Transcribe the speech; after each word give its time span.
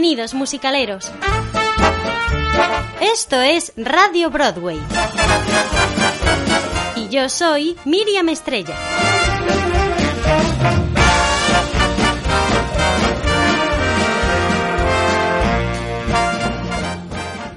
Bienvenidos, 0.00 0.32
musicaleros. 0.32 1.12
Esto 3.02 3.38
es 3.42 3.74
Radio 3.76 4.30
Broadway. 4.30 4.80
Y 6.96 7.10
yo 7.10 7.28
soy 7.28 7.76
Miriam 7.84 8.30
Estrella. 8.30 8.74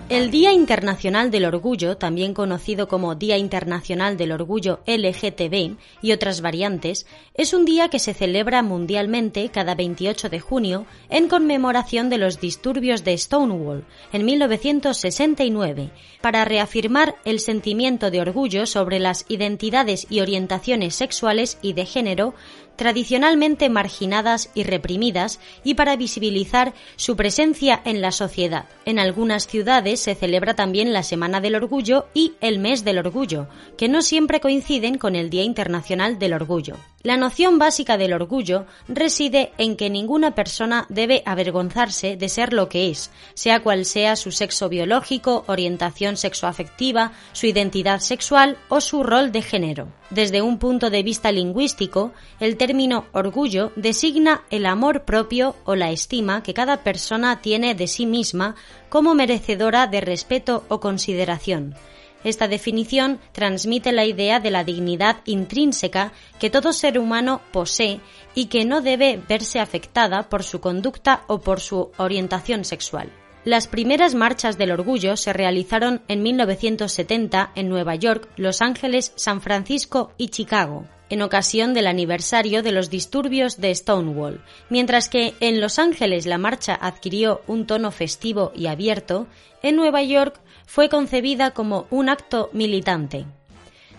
El 0.10 0.32
Día 0.32 0.52
Internacional 0.52 1.32
del 1.32 1.46
Orgullo, 1.46 1.96
también 1.96 2.34
conocido 2.34 2.90
como 2.90 3.16
Día 3.16 3.38
Internacional 3.38 4.18
del 4.18 4.34
Orgullo 4.34 4.82
LGTB 4.86 5.78
y 6.02 6.12
otras 6.12 6.42
variantes, 6.42 7.08
es 7.36 7.54
un 7.54 7.64
día 7.64 7.88
que 7.88 8.00
se 8.00 8.14
celebra 8.14 8.62
mundialmente 8.64 9.48
cada 9.50 9.76
28 9.76 10.30
de 10.30 10.42
junio 10.42 10.86
en 11.10 11.30
conmemoración 11.30 12.10
de 12.10 12.18
los 12.18 12.42
disturbios 12.42 13.06
de 13.06 13.18
Stonewall 13.18 13.86
en 14.12 14.26
1969, 14.26 15.92
para 16.22 16.44
reafirmar 16.44 17.16
el 17.24 17.40
sentimiento 17.40 18.12
de 18.12 18.20
orgullo 18.20 18.66
sobre 18.66 19.00
las 19.00 19.26
identidades 19.30 20.06
y 20.10 20.20
orientaciones 20.20 20.96
sexuales 20.96 21.58
y 21.62 21.74
de 21.74 21.86
género 21.86 22.34
tradicionalmente 22.76 23.70
marginadas 23.70 24.50
y 24.54 24.64
reprimidas 24.64 25.40
y 25.64 25.76
para 25.76 25.96
visibilizar 25.96 26.74
su 26.96 27.16
presencia 27.16 27.82
en 27.86 28.02
la 28.02 28.12
sociedad. 28.12 28.66
En 28.86 29.00
algunas 29.00 29.48
ciudades 29.48 30.00
se 30.00 30.16
celebra 30.16 30.56
también 30.56 30.94
la 30.94 31.04
Semana 31.04 31.42
del 31.42 31.56
Orgullo 31.56 32.08
y 32.14 32.34
el 32.42 32.60
Mes 32.60 32.84
del 32.84 33.00
Orgullo, 33.00 33.48
que 33.78 33.90
no 33.90 34.02
siempre 34.02 34.40
coinciden 34.40 34.98
con 34.98 35.16
el 35.16 35.30
Día 35.30 35.44
Internacional 35.44 36.20
del 36.20 36.34
Orgullo. 36.34 36.78
La 37.04 37.18
noción 37.18 37.60
básica 37.60 37.98
del 37.98 38.14
orgullo 38.14 38.66
reside 38.88 39.52
en 39.58 39.76
que 39.76 39.90
ninguna 39.90 40.36
persona 40.36 40.86
debe 40.88 41.22
avergonzarse 41.26 42.16
de 42.16 42.30
ser 42.30 42.54
lo 42.54 42.70
que 42.70 42.90
es, 42.90 43.12
sea 43.34 43.62
cual 43.62 43.84
sea 43.84 44.16
su 44.16 44.32
sexo 44.32 44.70
biológico, 44.70 45.44
orientación 45.48 46.16
sexoafectiva, 46.16 47.12
su 47.34 47.46
identidad 47.46 48.00
sexual 48.00 48.58
o 48.70 48.80
su 48.80 49.04
rol 49.04 49.34
de 49.34 49.42
género. 49.42 49.90
Desde 50.14 50.42
un 50.42 50.60
punto 50.60 50.90
de 50.90 51.02
vista 51.02 51.32
lingüístico, 51.32 52.14
el 52.40 52.58
término 52.58 53.06
orgullo 53.14 53.72
designa 53.76 54.44
el 54.50 54.66
amor 54.66 55.04
propio 55.06 55.56
o 55.66 55.76
la 55.76 55.92
estima 55.92 56.44
que 56.44 56.54
cada 56.54 56.84
persona 56.84 57.42
tiene 57.42 57.74
de 57.74 57.88
sí 57.88 58.06
misma 58.06 58.56
como 58.90 59.16
merecedora 59.16 59.88
de 59.88 60.02
respeto 60.02 60.66
o 60.70 60.80
consideración 60.80 61.76
esta 62.24 62.48
definición 62.48 63.20
transmite 63.32 63.92
la 63.92 64.06
idea 64.06 64.40
de 64.40 64.52
la 64.52 64.64
dignidad 64.64 65.18
intrínseca 65.26 66.14
que 66.40 66.50
todo 66.50 66.74
ser 66.74 66.98
humano 66.98 67.42
posee 67.52 68.00
y 68.34 68.46
que 68.46 68.66
no 68.66 68.82
debe 68.82 69.22
verse 69.28 69.60
afectada 69.60 70.30
por 70.30 70.44
su 70.44 70.60
conducta 70.62 71.24
o 71.28 71.40
por 71.40 71.60
su 71.60 71.92
orientación 71.98 72.64
sexual. 72.66 73.12
Las 73.46 73.68
primeras 73.68 74.16
marchas 74.16 74.58
del 74.58 74.72
orgullo 74.72 75.18
se 75.18 75.34
realizaron 75.34 76.02
en 76.08 76.24
1970 76.24 77.52
en 77.56 77.68
Nueva 77.68 77.96
York, 77.96 78.30
Los 78.38 78.62
Ángeles, 78.62 79.12
San 79.18 79.42
Francisco 79.42 80.14
y 80.18 80.30
Chicago, 80.30 80.86
en 81.10 81.22
ocasión 81.22 81.74
del 81.74 81.88
aniversario 81.88 82.64
de 82.64 82.72
los 82.72 82.90
disturbios 82.90 83.60
de 83.60 83.76
Stonewall. 83.76 84.42
Mientras 84.70 85.10
que 85.10 85.34
en 85.42 85.60
Los 85.60 85.78
Ángeles 85.78 86.26
la 86.26 86.38
marcha 86.38 86.74
adquirió 86.74 87.42
un 87.46 87.68
tono 87.68 87.92
festivo 87.92 88.54
y 88.56 88.68
abierto, 88.68 89.28
en 89.62 89.76
Nueva 89.76 90.04
York 90.04 90.40
fue 90.66 90.88
concebida 90.88 91.52
como 91.52 91.86
un 91.90 92.08
acto 92.08 92.50
militante. 92.54 93.26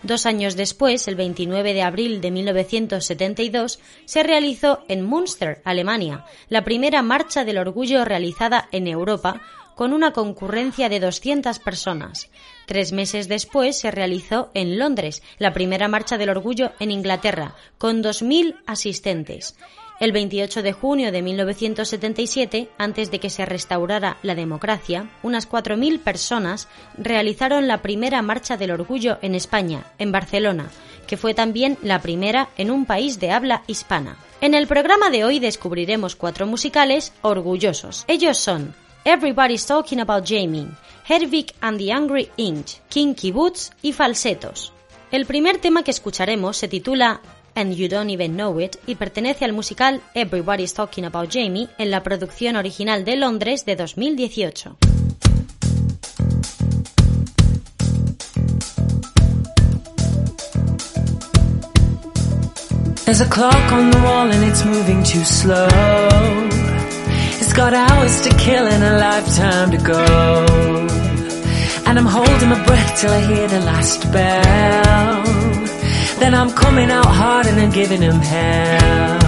Dos 0.05 0.27
años 0.27 0.55
después, 0.55 1.07
el 1.07 1.15
29 1.15 1.73
de 1.73 1.81
abril 1.81 2.21
de 2.21 2.29
1972, 2.29 3.79
se 4.05 4.21
realizó 4.21 4.83
en 4.87 5.03
Münster, 5.03 5.63
Alemania, 5.65 6.25
la 6.47 6.63
primera 6.63 7.01
marcha 7.01 7.43
del 7.43 7.57
orgullo 7.57 8.05
realizada 8.05 8.69
en 8.71 8.85
Europa 8.85 9.41
con 9.73 9.93
una 9.93 10.11
concurrencia 10.11 10.89
de 10.89 10.99
200 10.99 11.57
personas. 11.57 12.29
Tres 12.67 12.91
meses 12.91 13.27
después 13.27 13.79
se 13.79 13.89
realizó 13.89 14.51
en 14.53 14.77
Londres 14.77 15.23
la 15.39 15.53
primera 15.53 15.87
marcha 15.87 16.19
del 16.19 16.29
orgullo 16.29 16.73
en 16.79 16.91
Inglaterra, 16.91 17.55
con 17.79 18.03
2.000 18.03 18.57
asistentes. 18.67 19.55
El 19.97 20.11
28 20.11 20.61
de 20.61 20.73
junio 20.73 21.11
de 21.13 21.21
1977, 21.21 22.69
antes 22.77 23.11
de 23.11 23.19
que 23.19 23.29
se 23.29 23.45
restaurara 23.45 24.17
la 24.23 24.35
democracia, 24.35 25.09
unas 25.23 25.49
4.000 25.49 25.99
personas 25.99 26.67
realizaron 26.97 27.69
la 27.69 27.81
primera 27.81 28.21
Marcha 28.21 28.57
del 28.57 28.71
Orgullo 28.71 29.17
en 29.21 29.35
España, 29.35 29.85
en 29.97 30.11
Barcelona, 30.11 30.69
que 31.07 31.15
fue 31.15 31.33
también 31.33 31.77
la 31.81 32.01
primera 32.01 32.49
en 32.57 32.71
un 32.71 32.85
país 32.85 33.21
de 33.21 33.31
habla 33.31 33.63
hispana. 33.67 34.17
En 34.41 34.53
el 34.53 34.67
programa 34.67 35.09
de 35.09 35.23
hoy 35.23 35.39
descubriremos 35.39 36.17
cuatro 36.17 36.45
musicales 36.45 37.13
orgullosos. 37.21 38.03
Ellos 38.09 38.37
son 38.37 38.75
Everybody's 39.05 39.65
Talking 39.65 40.01
About 40.01 40.25
Jamie, 40.27 40.67
Hedwig 41.07 41.53
and 41.61 41.77
the 41.77 41.93
Angry 41.93 42.29
Inch, 42.35 42.79
Kinky 42.89 43.31
Boots 43.31 43.71
y 43.81 43.93
Falsetos. 43.93 44.73
El 45.11 45.25
primer 45.25 45.59
tema 45.59 45.83
que 45.83 45.91
escucharemos 45.91 46.57
se 46.57 46.67
titula 46.67 47.21
and 47.55 47.73
You 47.75 47.87
Don't 47.89 48.09
Even 48.09 48.35
Know 48.35 48.59
It 48.59 48.77
y 48.85 48.95
pertenece 48.95 49.45
al 49.45 49.53
musical 49.53 50.01
Everybody's 50.13 50.73
Talking 50.73 51.05
About 51.05 51.29
Jamie 51.31 51.69
en 51.77 51.89
la 51.89 52.03
producción 52.03 52.55
original 52.55 53.03
de 53.03 53.15
Londres 53.15 53.65
de 53.65 53.75
2018. 53.75 54.77
There's 63.05 63.21
a 63.21 63.29
clock 63.29 63.71
on 63.71 63.91
the 63.91 63.99
wall 63.99 64.31
and 64.31 64.43
it's 64.43 64.65
moving 64.65 65.03
too 65.03 65.23
slow. 65.23 65.67
It's 67.39 67.53
got 67.53 67.73
hours 67.73 68.21
to 68.21 68.29
kill 68.35 68.65
and 68.67 68.83
a 68.83 68.97
lifetime 68.97 69.71
to 69.71 69.77
go. 69.77 70.87
And 71.85 71.99
I'm 71.99 72.07
holding 72.07 72.49
my 72.49 72.65
breath 72.65 72.99
till 72.99 73.11
I 73.11 73.21
hear 73.21 73.47
the 73.47 73.59
last 73.59 74.11
bell. 74.11 75.14
Then 76.19 76.33
I'm 76.33 76.51
coming 76.51 76.89
out 76.89 77.05
hard 77.05 77.45
and 77.45 77.59
I'm 77.59 77.71
giving 77.71 77.99
them 77.99 78.19
hell. 78.19 79.24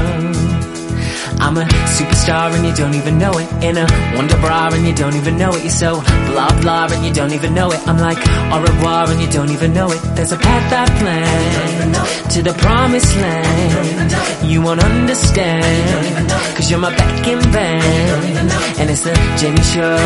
I'm 1.39 1.57
a 1.57 1.65
superstar 1.97 2.51
and 2.55 2.65
you 2.65 2.73
don't 2.73 2.95
even 2.95 3.17
know 3.17 3.31
it. 3.37 3.47
In 3.63 3.77
a 3.77 3.87
wonder 4.15 4.37
bra 4.37 4.69
and 4.71 4.85
you 4.85 4.93
don't 4.93 5.15
even 5.15 5.37
know 5.37 5.51
it. 5.55 5.61
You're 5.63 5.69
so 5.69 6.01
blah 6.27 6.61
blah 6.61 6.87
and 6.91 7.05
you 7.05 7.13
don't 7.13 7.33
even 7.33 7.53
know 7.53 7.71
it. 7.71 7.79
I'm 7.87 7.97
like 7.97 8.17
au 8.51 8.61
revoir 8.61 9.09
and 9.11 9.21
you 9.21 9.29
don't 9.29 9.51
even 9.51 9.73
know 9.73 9.91
it. 9.91 10.01
There's 10.15 10.31
a 10.31 10.37
path 10.37 10.73
I 10.73 10.85
plan 10.99 12.29
to 12.31 12.41
the 12.41 12.53
promised 12.53 13.15
land. 13.15 14.11
You 14.43 14.61
won't 14.61 14.83
understand 14.83 16.29
cause 16.55 16.69
you're 16.69 16.79
my 16.79 16.95
back 16.95 17.27
in 17.27 17.39
band. 17.51 18.51
And 18.79 18.89
it's 18.89 19.03
the 19.03 19.13
Jamie 19.39 19.61
show 19.73 19.97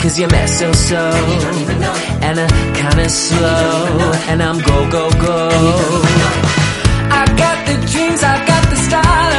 cause 0.00 0.18
you 0.18 0.26
mess 0.28 0.58
so 0.58 0.72
so. 0.72 1.10
And 2.26 2.40
I 2.40 2.48
kinda 2.74 3.08
slow 3.08 4.12
and 4.28 4.42
I'm 4.42 4.58
go 4.58 4.90
go 4.90 5.10
go. 5.10 5.48
I 7.10 7.24
got 7.36 7.58
the 7.66 7.76
dreams, 7.92 8.22
I 8.24 8.44
got 8.44 8.64
the 8.70 8.76
style, 8.76 9.33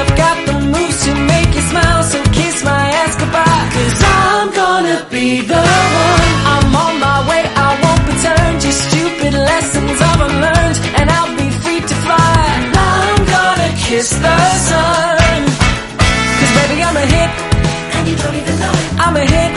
to 1.06 1.14
make 1.14 1.54
you 1.54 1.62
smile. 1.72 2.04
So 2.04 2.18
kiss 2.38 2.64
my 2.64 2.84
ass 3.02 3.14
goodbye, 3.22 3.66
cause 3.76 4.02
I'm 4.02 4.48
gonna 4.62 4.98
be 5.12 5.42
the 5.42 5.62
one. 6.10 6.32
I'm 6.54 6.76
on 6.86 6.94
my 7.00 7.20
way, 7.30 7.44
I 7.46 7.70
won't 7.84 8.04
return. 8.12 8.52
Just 8.66 8.80
stupid 8.90 9.34
lessons 9.34 9.98
I've 10.10 10.22
learned, 10.46 10.78
and 10.98 11.08
I'll 11.16 11.36
be 11.38 11.50
free 11.62 11.82
to 11.92 11.96
fly. 12.06 12.42
I'm 12.74 13.22
gonna 13.36 13.72
kiss 13.86 14.10
the 14.26 14.38
sun. 14.70 15.40
Cause 16.40 16.52
baby, 16.58 16.78
I'm 16.88 16.98
a 16.98 17.06
hit, 17.16 17.32
and 17.96 18.04
you 18.10 18.16
don't 18.22 18.36
even 18.42 18.56
know 18.64 18.74
it. 18.82 18.88
I'm 19.04 19.16
a 19.24 19.26
hit, 19.36 19.54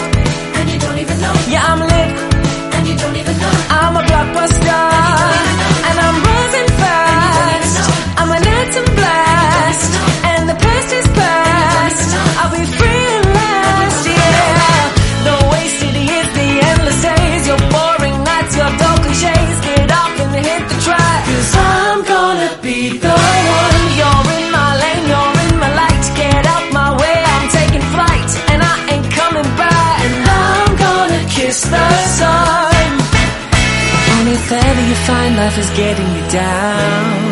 Only 34.18 34.36
further 34.36 34.86
you 34.88 34.94
find 35.06 35.36
life 35.36 35.58
is 35.58 35.70
getting 35.70 36.08
you 36.16 36.30
down. 36.30 37.27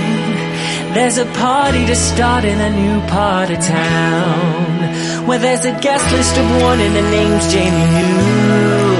There's 0.97 1.19
a 1.19 1.27
party 1.27 1.85
to 1.85 1.95
start 1.95 2.47
in 2.47 2.59
a 2.59 2.71
new 2.71 3.01
part 3.07 3.51
of 3.51 3.61
town 3.61 5.27
Where 5.27 5.39
there's 5.39 5.67
a 5.67 5.79
guest 5.79 6.11
list 6.11 6.39
of 6.39 6.47
one 6.63 6.81
and 6.81 6.97
the 6.97 7.03
name's 7.03 7.53
Jamie 7.53 7.89
New 7.97 8.97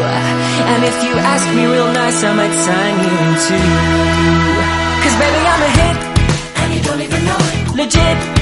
And 0.73 0.85
if 0.85 0.97
you 1.05 1.15
ask 1.17 1.47
me 1.57 1.65
real 1.65 1.91
nice 1.95 2.23
I 2.23 2.35
might 2.37 2.57
sign 2.69 2.95
you 3.05 3.13
in 3.25 3.33
two. 3.49 3.71
Cause 5.03 5.17
baby 5.25 5.41
I'm 5.53 5.63
a 5.63 5.73
hit. 5.81 5.97
And 6.61 6.75
you 6.75 6.83
don't 6.83 7.01
even 7.01 7.25
know 7.25 7.41
it. 7.41 7.77
Legit 7.77 8.36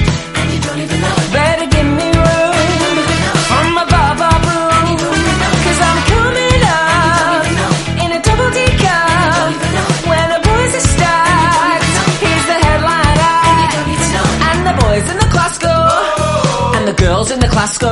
my 17.09 17.65
school. 17.67 17.89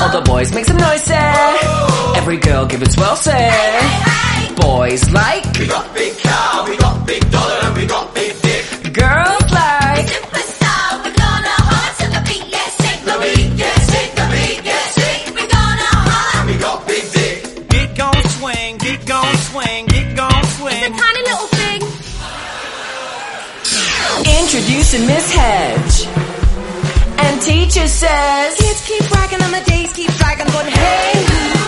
All 0.00 0.10
the 0.10 0.22
boys 0.24 0.52
make 0.54 0.64
some 0.64 0.76
noise, 0.76 1.02
say. 1.02 1.56
Every 2.16 2.36
girl 2.38 2.66
give 2.66 2.82
it 2.82 2.92
swell, 2.92 3.16
say. 3.16 3.48
Eh? 3.50 4.54
Boys 4.56 5.10
like. 5.12 5.44
We 5.58 5.66
got 5.66 5.94
big 5.94 6.18
car, 6.18 6.68
we 6.68 6.76
got 6.76 7.06
big 7.06 7.30
dollar, 7.30 7.58
and 7.64 7.76
we 7.76 7.86
got 7.86 8.14
big 8.14 8.32
dick. 8.42 8.64
Girls 8.92 9.46
like. 9.52 10.06
Superstar, 10.06 10.86
we're 11.02 11.18
gonna 11.24 11.56
hard 11.70 11.92
to 12.00 12.06
the 12.14 12.20
beat, 12.28 12.46
yeah, 12.54 12.68
shake 12.80 13.02
the 13.08 13.16
beat, 13.22 13.50
yeah, 13.60 13.76
shake 13.90 14.12
the 14.18 14.26
beat, 14.32 14.58
yeah, 14.68 14.84
shake. 14.96 15.24
We're 15.36 15.52
gonna 15.58 15.90
hard. 16.08 16.46
We 16.48 16.54
got 16.66 16.86
big 16.86 17.04
dick. 17.16 17.36
Get 17.68 17.88
gon' 17.96 18.24
swing, 18.38 18.72
get 18.78 19.00
gon' 19.06 19.36
swing, 19.48 19.86
get 19.86 20.16
gon' 20.16 20.44
swing. 20.58 20.90
Tiny 21.02 21.22
little 21.30 21.50
thing. 21.58 21.80
Introducing 24.40 25.06
Miss 25.06 25.34
Hedge. 25.34 25.53
Teacher 27.74 27.88
says. 27.88 28.54
Kids 28.54 28.86
keep 28.86 29.10
bragging 29.10 29.42
on 29.42 29.50
the 29.50 29.60
days 29.66 29.92
keep 29.92 30.08
dragging, 30.12 30.46
but 30.46 30.64
hey, 30.64 31.24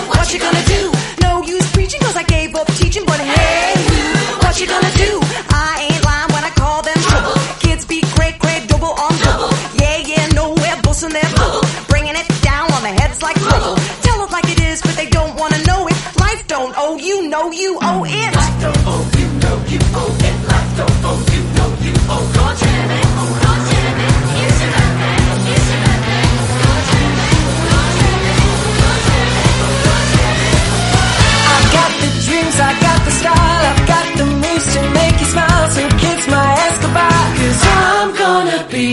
what 0.06 0.32
you 0.32 0.38
gonna 0.38 0.62
do? 0.62 0.92
No 1.20 1.42
use 1.42 1.68
preaching 1.72 2.00
cause 2.00 2.14
I 2.14 2.22
gave 2.22 2.54
up 2.54 2.68
teaching, 2.74 3.04
but 3.04 3.18
hey, 3.18 3.74
what 4.38 4.60
you 4.60 4.68
gonna 4.68 4.92
do? 4.92 5.25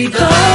Gonna 0.09 0.27
be 0.47 0.52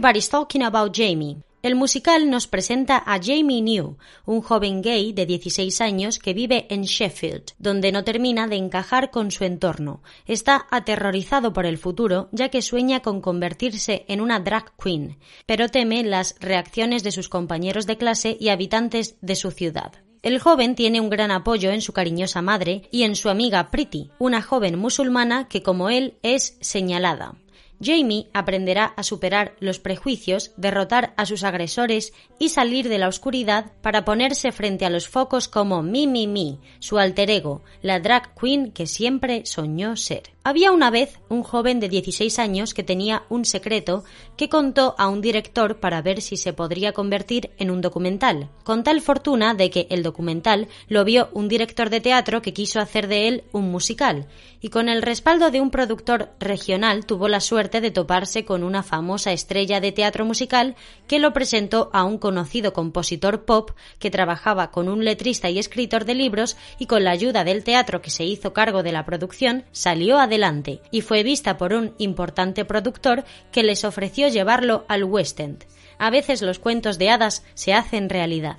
Everybody's 0.00 0.30
Talking 0.30 0.62
About 0.62 0.96
Jamie. 0.96 1.42
El 1.62 1.74
musical 1.74 2.30
nos 2.30 2.46
presenta 2.46 2.96
a 2.96 3.20
Jamie 3.22 3.60
New, 3.60 3.98
un 4.24 4.40
joven 4.40 4.80
gay 4.80 5.12
de 5.12 5.26
16 5.26 5.78
años 5.82 6.18
que 6.18 6.32
vive 6.32 6.66
en 6.70 6.84
Sheffield, 6.84 7.52
donde 7.58 7.92
no 7.92 8.02
termina 8.02 8.48
de 8.48 8.56
encajar 8.56 9.10
con 9.10 9.30
su 9.30 9.44
entorno. 9.44 10.02
Está 10.24 10.66
aterrorizado 10.70 11.52
por 11.52 11.66
el 11.66 11.76
futuro, 11.76 12.30
ya 12.32 12.48
que 12.48 12.62
sueña 12.62 13.00
con 13.00 13.20
convertirse 13.20 14.06
en 14.08 14.22
una 14.22 14.40
drag 14.40 14.72
queen, 14.82 15.18
pero 15.44 15.68
teme 15.68 16.02
las 16.02 16.34
reacciones 16.40 17.02
de 17.02 17.12
sus 17.12 17.28
compañeros 17.28 17.86
de 17.86 17.98
clase 17.98 18.38
y 18.40 18.48
habitantes 18.48 19.16
de 19.20 19.36
su 19.36 19.50
ciudad. 19.50 19.92
El 20.22 20.38
joven 20.38 20.74
tiene 20.74 21.02
un 21.02 21.10
gran 21.10 21.30
apoyo 21.30 21.72
en 21.72 21.82
su 21.82 21.92
cariñosa 21.92 22.40
madre 22.40 22.88
y 22.90 23.02
en 23.02 23.16
su 23.16 23.28
amiga 23.28 23.70
Pretty, 23.70 24.12
una 24.18 24.40
joven 24.40 24.78
musulmana 24.78 25.46
que 25.48 25.62
como 25.62 25.90
él 25.90 26.14
es 26.22 26.56
señalada. 26.62 27.34
Jamie 27.82 28.28
aprenderá 28.34 28.84
a 28.84 29.02
superar 29.02 29.54
los 29.58 29.78
prejuicios, 29.78 30.52
derrotar 30.56 31.14
a 31.16 31.24
sus 31.24 31.44
agresores 31.44 32.12
y 32.38 32.50
salir 32.50 32.88
de 32.88 32.98
la 32.98 33.08
oscuridad 33.08 33.72
para 33.80 34.04
ponerse 34.04 34.52
frente 34.52 34.84
a 34.84 34.90
los 34.90 35.08
focos 35.08 35.48
como 35.48 35.82
Mi 35.82 36.06
Mi 36.06 36.26
Mi, 36.26 36.58
su 36.78 36.98
alter 36.98 37.30
ego, 37.30 37.62
la 37.80 37.98
drag 37.98 38.34
queen 38.34 38.72
que 38.72 38.86
siempre 38.86 39.46
soñó 39.46 39.96
ser. 39.96 40.24
Había 40.42 40.72
una 40.72 40.90
vez 40.90 41.20
un 41.28 41.42
joven 41.42 41.80
de 41.80 41.90
16 41.90 42.38
años 42.38 42.72
que 42.72 42.82
tenía 42.82 43.24
un 43.28 43.44
secreto 43.44 44.04
que 44.38 44.48
contó 44.48 44.94
a 44.96 45.08
un 45.08 45.20
director 45.20 45.80
para 45.80 46.00
ver 46.00 46.22
si 46.22 46.38
se 46.38 46.54
podría 46.54 46.92
convertir 46.92 47.50
en 47.58 47.70
un 47.70 47.82
documental, 47.82 48.48
con 48.64 48.82
tal 48.82 49.02
fortuna 49.02 49.52
de 49.52 49.68
que 49.68 49.86
el 49.90 50.02
documental 50.02 50.68
lo 50.88 51.04
vio 51.04 51.28
un 51.34 51.48
director 51.48 51.90
de 51.90 52.00
teatro 52.00 52.40
que 52.40 52.54
quiso 52.54 52.80
hacer 52.80 53.06
de 53.06 53.28
él 53.28 53.44
un 53.52 53.70
musical, 53.70 54.28
y 54.62 54.70
con 54.70 54.88
el 54.88 55.02
respaldo 55.02 55.50
de 55.50 55.60
un 55.60 55.70
productor 55.70 56.30
regional 56.40 57.04
tuvo 57.04 57.28
la 57.28 57.40
suerte 57.40 57.69
de 57.80 57.92
toparse 57.92 58.44
con 58.44 58.64
una 58.64 58.82
famosa 58.82 59.30
estrella 59.30 59.80
de 59.80 59.92
teatro 59.92 60.24
musical 60.24 60.74
que 61.06 61.20
lo 61.20 61.32
presentó 61.32 61.90
a 61.92 62.02
un 62.02 62.18
conocido 62.18 62.72
compositor 62.72 63.44
pop 63.44 63.70
que 64.00 64.10
trabajaba 64.10 64.72
con 64.72 64.88
un 64.88 65.04
letrista 65.04 65.50
y 65.50 65.60
escritor 65.60 66.04
de 66.04 66.14
libros 66.16 66.56
y 66.78 66.86
con 66.86 67.04
la 67.04 67.12
ayuda 67.12 67.44
del 67.44 67.62
teatro 67.62 68.02
que 68.02 68.10
se 68.10 68.24
hizo 68.24 68.52
cargo 68.52 68.82
de 68.82 68.92
la 68.92 69.04
producción 69.04 69.64
salió 69.70 70.18
adelante 70.18 70.80
y 70.90 71.02
fue 71.02 71.22
vista 71.22 71.56
por 71.56 71.72
un 71.72 71.94
importante 71.98 72.64
productor 72.64 73.24
que 73.52 73.62
les 73.62 73.84
ofreció 73.84 74.26
llevarlo 74.26 74.84
al 74.88 75.04
West 75.04 75.38
End. 75.38 75.64
A 75.98 76.10
veces 76.10 76.40
los 76.40 76.58
cuentos 76.58 76.98
de 76.98 77.10
hadas 77.10 77.44
se 77.54 77.74
hacen 77.74 78.08
realidad. 78.08 78.56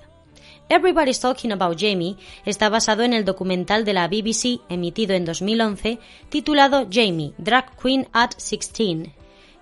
Everybody's 0.72 1.20
Talking 1.20 1.52
About 1.52 1.78
Jamie 1.78 2.16
está 2.46 2.70
basado 2.70 3.04
en 3.04 3.12
el 3.12 3.26
documental 3.26 3.84
de 3.84 3.92
la 3.92 4.08
BBC 4.08 4.62
emitido 4.70 5.14
en 5.14 5.26
2011 5.26 6.00
titulado 6.30 6.88
Jamie, 6.90 7.34
Drag 7.38 7.76
Queen 7.76 8.08
at 8.14 8.30
16, 8.38 9.10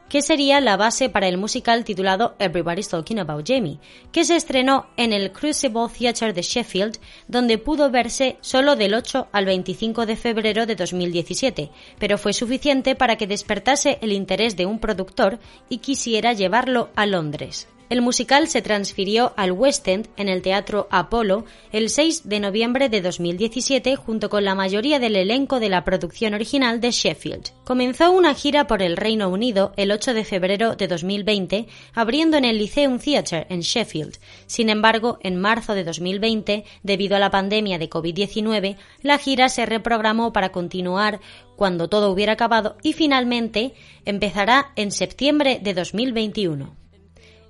que 0.07 0.21
sería 0.21 0.61
la 0.61 0.77
base 0.77 1.09
para 1.09 1.27
el 1.27 1.39
musical 1.39 1.83
titulado 1.83 2.35
Everybody's 2.37 2.89
Talking 2.89 3.17
About 3.17 3.43
Jamie, 3.47 3.79
que 4.11 4.23
se 4.23 4.35
estrenó 4.35 4.85
en 4.97 5.11
el 5.11 5.31
Crucible 5.31 5.87
Theatre 5.89 6.31
de 6.31 6.43
Sheffield, 6.43 6.99
donde 7.27 7.57
pudo 7.57 7.89
verse 7.89 8.37
solo 8.41 8.75
del 8.75 8.93
8 8.93 9.29
al 9.31 9.45
25 9.45 10.05
de 10.05 10.15
febrero 10.15 10.67
de 10.67 10.75
2017, 10.75 11.71
pero 11.97 12.19
fue 12.19 12.33
suficiente 12.33 12.93
para 12.93 13.15
que 13.15 13.25
despertase 13.25 13.97
el 14.03 14.11
interés 14.11 14.55
de 14.55 14.67
un 14.67 14.77
productor 14.77 15.39
y 15.69 15.79
quisiera 15.79 16.33
llevarlo 16.33 16.91
a 16.95 17.07
Londres. 17.07 17.67
El 17.89 18.03
musical 18.03 18.47
se 18.47 18.61
transfirió 18.61 19.33
al 19.35 19.51
West 19.51 19.87
End 19.87 20.09
en 20.15 20.29
el 20.29 20.43
Teatro 20.43 20.87
Apolo 20.91 21.45
el 21.71 21.89
6 21.89 22.29
de 22.29 22.39
noviembre 22.39 22.87
de 22.87 23.01
2017 23.01 23.95
junto 23.95 24.29
con 24.29 24.45
la 24.45 24.53
mayoría 24.53 24.99
del 24.99 25.15
elenco 25.15 25.59
de 25.59 25.69
la 25.69 25.83
producción 25.83 26.35
original 26.35 26.81
de 26.81 26.91
Sheffield. 26.91 27.49
Comenzó 27.63 28.11
una 28.11 28.35
gira 28.35 28.67
por 28.67 28.83
el 28.83 28.95
Reino 28.95 29.27
Unido 29.29 29.73
el 29.75 29.91
8 29.91 30.13
de 30.13 30.23
febrero 30.23 30.75
de 30.75 30.87
2020, 30.87 31.65
abriendo 31.95 32.37
en 32.37 32.45
el 32.45 32.59
Lyceum 32.59 32.99
Theatre 32.99 33.47
en 33.49 33.61
Sheffield. 33.61 34.19
Sin 34.45 34.69
embargo, 34.69 35.17
en 35.23 35.37
marzo 35.37 35.73
de 35.73 35.83
2020, 35.83 36.65
debido 36.83 37.15
a 37.15 37.19
la 37.19 37.31
pandemia 37.31 37.79
de 37.79 37.89
COVID-19, 37.89 38.77
la 39.01 39.17
gira 39.17 39.49
se 39.49 39.65
reprogramó 39.65 40.31
para 40.31 40.51
continuar 40.51 41.21
cuando 41.55 41.89
todo 41.89 42.11
hubiera 42.11 42.33
acabado 42.33 42.77
y 42.83 42.93
finalmente 42.93 43.73
empezará 44.05 44.73
en 44.75 44.91
septiembre 44.91 45.59
de 45.59 45.73
2021. 45.73 46.78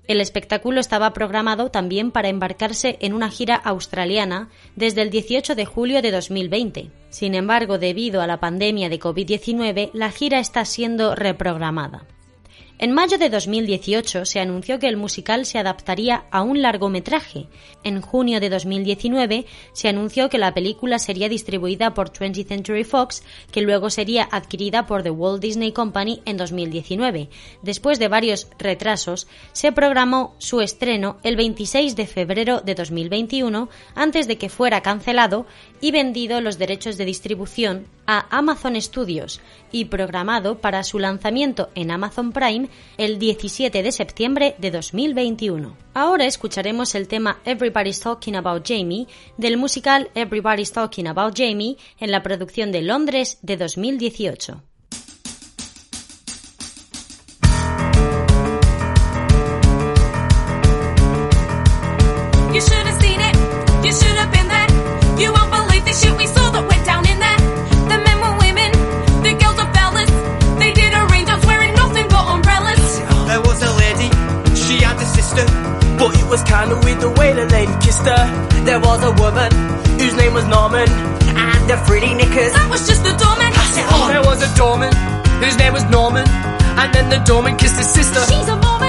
El 0.09 0.21
espectáculo 0.21 0.79
estaba 0.79 1.13
programado 1.13 1.69
también 1.69 2.09
para 2.09 2.29
embarcarse 2.29 2.97
en 2.99 3.13
una 3.13 3.29
gira 3.29 3.53
australiana 3.53 4.49
desde 4.75 5.03
el 5.03 5.11
18 5.11 5.53
de 5.53 5.65
julio 5.67 6.01
de 6.01 6.09
2020. 6.09 6.89
Sin 7.11 7.35
embargo, 7.35 7.77
debido 7.77 8.19
a 8.23 8.25
la 8.25 8.39
pandemia 8.39 8.89
de 8.89 8.99
COVID-19, 8.99 9.91
la 9.93 10.09
gira 10.09 10.39
está 10.39 10.65
siendo 10.65 11.13
reprogramada. 11.13 12.07
En 12.81 12.93
mayo 12.93 13.17
de 13.17 13.29
2018 13.29 14.23
se 14.23 14.39
anunció 14.39 14.79
que 14.79 14.87
el 14.87 14.95
musical 14.95 15.45
se 15.45 15.59
adaptaría 15.59 16.23
a 16.31 16.43
un 16.43 16.61
largometraje. 16.61 17.47
En 17.83 17.99
junio 17.99 18.39
de 18.39 18.49
2019 18.49 19.45
se 19.73 19.89
anunció 19.89 20.29
que 20.29 20.37
la 20.37 20.53
película 20.53 20.97
sería 20.97 21.27
distribuida 21.27 21.93
por 21.93 22.13
20th 22.13 22.47
Century 22.47 22.85
Fox, 22.85 23.21
que 23.51 23.59
luego 23.59 23.89
sería 23.89 24.29
adquirida 24.31 24.85
por 24.87 25.03
The 25.03 25.09
Walt 25.09 25.41
Disney 25.41 25.73
Company 25.73 26.21
en 26.23 26.37
2019. 26.37 27.27
Después 27.63 27.99
de 27.99 28.07
varios 28.07 28.47
retrasos, 28.57 29.27
se 29.51 29.73
programó 29.73 30.35
su 30.37 30.61
estreno 30.61 31.17
el 31.23 31.35
26 31.35 31.97
de 31.97 32.07
febrero 32.07 32.61
de 32.61 32.75
2021 32.75 33.67
antes 33.93 34.25
de 34.25 34.37
que 34.37 34.47
fuera 34.47 34.79
cancelado 34.79 35.45
y 35.81 35.91
vendido 35.91 36.41
los 36.41 36.57
derechos 36.57 36.97
de 36.97 37.05
distribución 37.05 37.87
a 38.05 38.25
Amazon 38.35 38.79
Studios 38.81 39.41
y 39.71 39.85
programado 39.85 40.59
para 40.59 40.83
su 40.83 40.99
lanzamiento 40.99 41.69
en 41.75 41.91
Amazon 41.91 42.31
Prime 42.31 42.69
el 42.97 43.19
17 43.19 43.83
de 43.83 43.91
septiembre 43.91 44.55
de 44.57 44.71
2021. 44.71 45.75
Ahora 45.93 46.25
escucharemos 46.25 46.95
el 46.95 47.07
tema 47.07 47.39
Everybody's 47.45 47.99
Talking 47.99 48.35
About 48.35 48.67
Jamie 48.67 49.07
del 49.37 49.57
musical 49.57 50.09
Everybody's 50.15 50.71
Talking 50.71 51.07
About 51.07 51.37
Jamie 51.37 51.77
en 51.99 52.11
la 52.11 52.23
producción 52.23 52.71
de 52.71 52.81
Londres 52.81 53.37
de 53.41 53.57
2018. 53.57 54.68
Was 76.29 76.43
kinda 76.43 76.75
weird 76.85 76.99
the 77.01 77.09
way 77.09 77.33
the 77.33 77.45
lady 77.45 77.73
kissed 77.81 78.05
her. 78.05 78.23
There 78.63 78.79
was 78.79 79.03
a 79.03 79.11
woman 79.23 79.51
whose 79.99 80.15
name 80.15 80.33
was 80.33 80.45
Norman, 80.45 80.87
and 81.47 81.61
the 81.69 81.77
pretty 81.87 82.13
knickers. 82.13 82.53
That 82.53 82.69
was 82.69 82.87
just 82.87 83.03
the 83.03 83.13
doorman. 83.23 83.51
Pass 83.51 83.77
it 83.77 83.87
on. 83.91 84.07
There 84.13 84.21
was 84.21 84.39
a 84.43 84.51
doorman 84.55 84.93
whose 85.41 85.57
name 85.57 85.73
was 85.73 85.83
Norman, 85.85 86.27
and 86.81 86.93
then 86.93 87.09
the 87.09 87.19
doorman 87.25 87.57
kissed 87.57 87.77
his 87.77 87.89
sister. 87.89 88.21
She's 88.29 88.47
a 88.47 88.55
Mormon. 88.55 88.88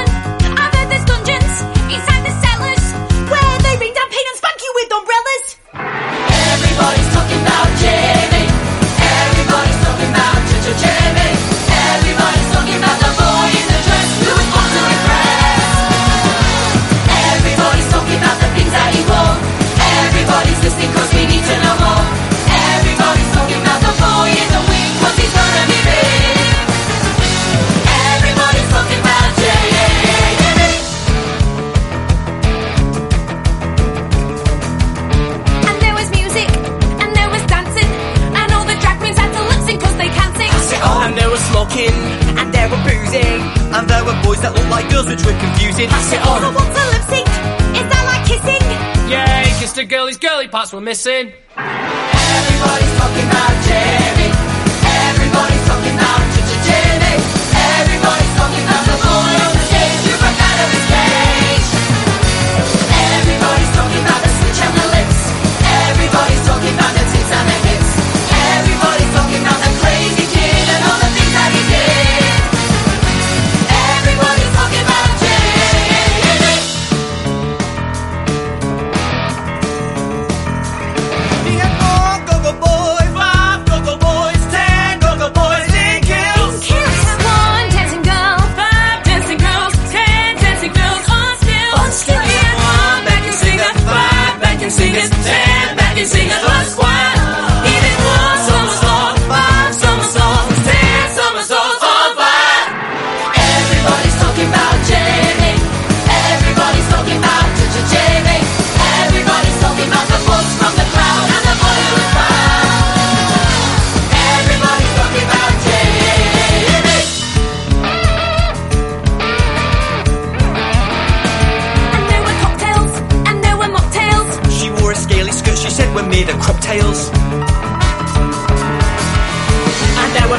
We're 50.73 50.81
missing. 50.81 51.33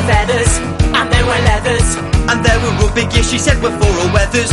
Were 0.01 0.08
feathers, 0.08 0.58
and 0.58 1.12
there 1.12 1.25
were 1.25 1.41
leathers, 1.46 1.96
and 2.29 2.46
there 2.46 2.60
were 2.60 2.72
rugby 2.81 3.05
gear, 3.12 3.24
she 3.24 3.38
said 3.38 3.62
we're 3.62 3.72
for 3.77 3.86
all 3.86 4.13
weathers. 4.13 4.51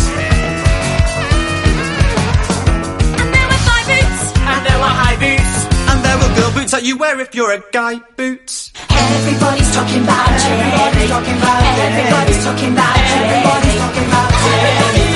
And 3.19 3.35
there 3.35 3.47
were 3.47 3.61
thigh 3.67 3.85
boots. 3.87 4.33
And 4.37 4.67
there 4.67 4.79
were 4.79 4.95
high 5.03 5.17
boots, 5.17 5.67
and 5.91 6.05
there 6.05 6.19
were 6.19 6.31
girl 6.35 6.53
boots 6.53 6.73
that 6.73 6.85
you 6.85 6.97
wear 6.97 7.21
if 7.21 7.35
you're 7.35 7.53
a 7.53 7.63
guy 7.73 8.01
boots. 8.17 8.73
Everybody's 8.91 9.73
talking 9.75 10.03
about 10.03 10.29
Jamie. 10.39 10.73
Everybody's 10.75 11.11
talking 11.11 11.37
about 11.39 11.63
Jamie. 11.77 11.99
Everybody's 11.99 12.45
talking 12.45 12.73
about 12.73 12.97
Jamie. 12.97 13.29
Everybody's 13.29 13.77
talking 13.79 14.07
about 14.09 14.29
Everybody's 14.39 15.08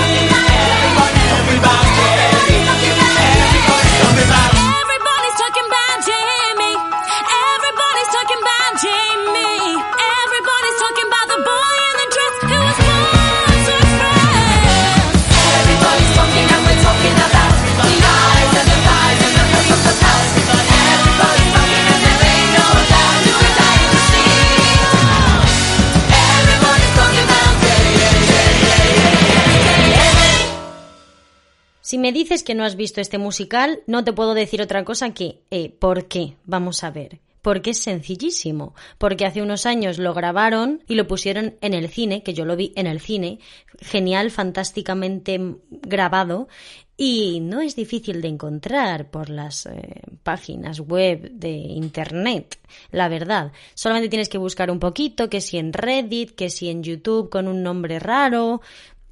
Si 31.92 31.98
me 31.98 32.10
dices 32.10 32.42
que 32.42 32.54
no 32.54 32.64
has 32.64 32.74
visto 32.74 33.02
este 33.02 33.18
musical, 33.18 33.82
no 33.86 34.02
te 34.02 34.14
puedo 34.14 34.32
decir 34.32 34.62
otra 34.62 34.82
cosa 34.82 35.12
que 35.12 35.42
eh, 35.50 35.68
¿por 35.68 36.08
qué? 36.08 36.38
Vamos 36.46 36.84
a 36.84 36.90
ver. 36.90 37.20
Porque 37.42 37.72
es 37.72 37.80
sencillísimo. 37.80 38.74
Porque 38.96 39.26
hace 39.26 39.42
unos 39.42 39.66
años 39.66 39.98
lo 39.98 40.14
grabaron 40.14 40.82
y 40.88 40.94
lo 40.94 41.06
pusieron 41.06 41.56
en 41.60 41.74
el 41.74 41.90
cine, 41.90 42.22
que 42.22 42.32
yo 42.32 42.46
lo 42.46 42.56
vi 42.56 42.72
en 42.76 42.86
el 42.86 42.98
cine. 42.98 43.40
Genial, 43.82 44.30
fantásticamente 44.30 45.38
grabado. 45.68 46.48
Y 46.96 47.40
no 47.40 47.60
es 47.60 47.74
difícil 47.74 48.22
de 48.22 48.28
encontrar 48.28 49.10
por 49.10 49.28
las 49.28 49.66
eh, 49.66 50.02
páginas 50.22 50.80
web 50.80 51.30
de 51.32 51.50
internet, 51.50 52.58
la 52.90 53.08
verdad. 53.08 53.50
Solamente 53.74 54.08
tienes 54.08 54.28
que 54.28 54.38
buscar 54.38 54.70
un 54.70 54.78
poquito, 54.78 55.28
que 55.28 55.40
si 55.40 55.58
en 55.58 55.72
Reddit, 55.72 56.34
que 56.34 56.48
si 56.48 56.68
en 56.68 56.82
YouTube 56.82 57.28
con 57.28 57.48
un 57.48 57.62
nombre 57.62 57.98
raro, 57.98 58.60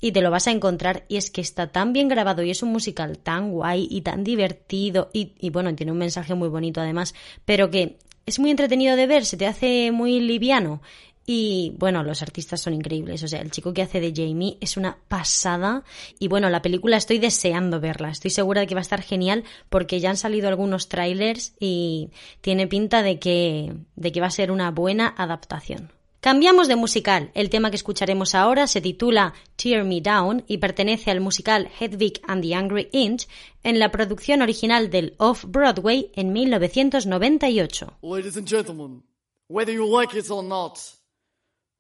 y 0.01 0.13
te 0.13 0.23
lo 0.23 0.31
vas 0.31 0.47
a 0.47 0.53
encontrar. 0.53 1.05
Y 1.09 1.17
es 1.17 1.31
que 1.31 1.41
está 1.41 1.69
tan 1.69 1.93
bien 1.93 2.09
grabado 2.09 2.43
y 2.43 2.51
es 2.51 2.63
un 2.63 2.73
musical 2.73 3.19
tan 3.19 3.51
guay 3.51 3.87
y 3.91 4.03
tan 4.03 4.25
divertido 4.25 5.11
y, 5.13 5.33
y 5.39 5.51
bueno, 5.51 5.75
tiene 5.75 5.93
un 5.93 5.99
mensaje 5.99 6.35
muy 6.35 6.49
bonito 6.49 6.81
además, 6.81 7.15
pero 7.45 7.71
que 7.71 7.99
es 8.27 8.39
muy 8.39 8.51
entretenido 8.51 8.97
de 8.97 9.07
ver, 9.07 9.25
se 9.25 9.37
te 9.37 9.47
hace 9.47 9.91
muy 9.93 10.21
liviano. 10.21 10.81
Y 11.27 11.75
bueno, 11.79 12.03
los 12.03 12.23
artistas 12.23 12.61
son 12.61 12.75
increíbles, 12.75 13.23
o 13.23 13.29
sea, 13.29 13.41
el 13.41 13.53
chico 13.53 13.73
que 13.73 13.83
hace 13.83 14.01
de 14.01 14.13
Jamie 14.13 14.57
es 14.61 14.77
una 14.77 14.99
pasada 15.07 15.85
y 16.19 16.27
bueno, 16.27 16.51
la 16.51 16.63
película 16.63 16.97
estoy 16.97 17.19
deseando 17.19 17.79
verla, 17.79 18.11
estoy 18.11 18.33
segura 18.33 18.63
de 18.63 18.67
que 18.67 18.75
va 18.75 18.81
a 18.81 18.83
estar 18.83 19.03
genial 19.03 19.45
porque 19.69 20.01
ya 20.01 20.11
han 20.11 20.17
salido 20.17 20.49
algunos 20.49 20.89
trailers 20.89 21.55
y 21.61 22.11
tiene 22.41 22.67
pinta 22.67 23.03
de 23.03 23.21
que, 23.21 23.75
de 23.95 24.13
que 24.13 24.21
va 24.21 24.27
a 24.27 24.33
ser 24.33 24.51
una 24.51 24.73
buena 24.73 25.15
adaptación. 25.17 25.93
Cambiamos 26.21 26.69
de 26.69 26.77
musical. 26.77 27.31
El 27.35 27.49
tema 27.49 27.71
que 27.71 27.77
escucharemos 27.77 28.35
ahora 28.35 28.67
se 28.67 28.83
titula 28.83 29.33
Tear 29.57 29.85
Me 29.85 30.03
Down 30.03 30.45
y 30.47 30.59
pertenece 30.59 31.11
al 31.11 31.21
musical 31.21 31.71
Hedwig 31.81 32.21
and 32.27 32.43
the 32.43 32.55
Angry 32.55 32.91
Inch 32.93 33.27
en 33.63 33.79
la 33.79 33.91
producción 33.91 34.43
original 34.43 34.91
del 34.91 35.15
Off-Broadway 35.17 36.13
en 36.15 36.35
1998. 36.35 37.99
Ladies 38.03 38.37
and 38.37 38.47
gentlemen, 38.47 39.03
whether 39.49 39.73
you 39.75 39.87
like 39.87 40.15
it 40.15 40.31
or 40.31 40.45
not, 40.45 40.79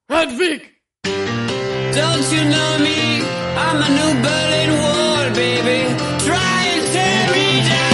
Hedwig! 0.09 0.63
Don't 1.05 2.33
you 2.33 2.45
know 2.45 2.79
me? 2.79 3.21
I'm 3.57 3.77
a 3.77 3.89
new 3.91 4.23
Berlin 4.23 4.71
Wall, 4.81 5.31
baby. 5.35 5.95
Try 6.25 6.65
and 6.65 6.93
tear 6.93 7.31
me 7.35 7.69
down. 7.69 7.90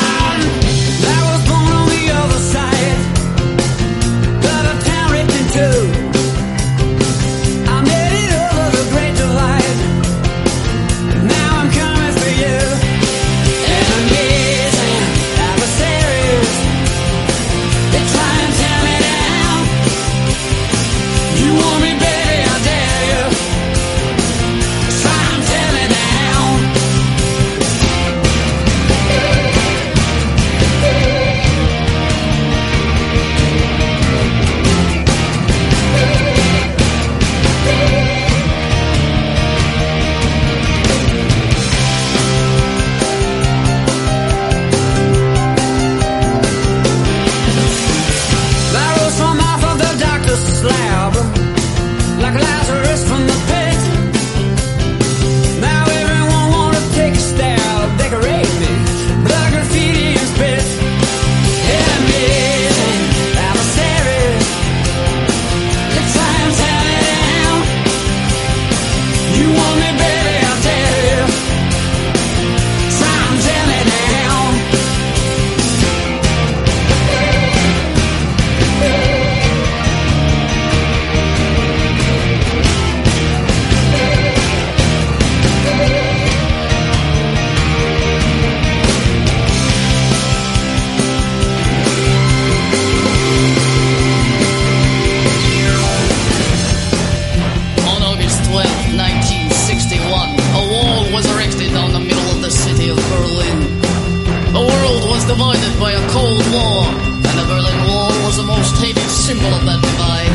Divided 105.27 105.75
by 105.81 105.91
a 105.91 106.03
Cold 106.11 106.39
War, 106.55 106.87
and 107.27 107.35
the 107.39 107.47
Berlin 107.51 107.79
Wall 107.89 108.15
was 108.25 108.37
the 108.37 108.45
most 108.45 108.79
hated 108.79 109.11
symbol 109.11 109.51
of 109.53 109.65
that 109.67 109.81
divide. 109.83 110.35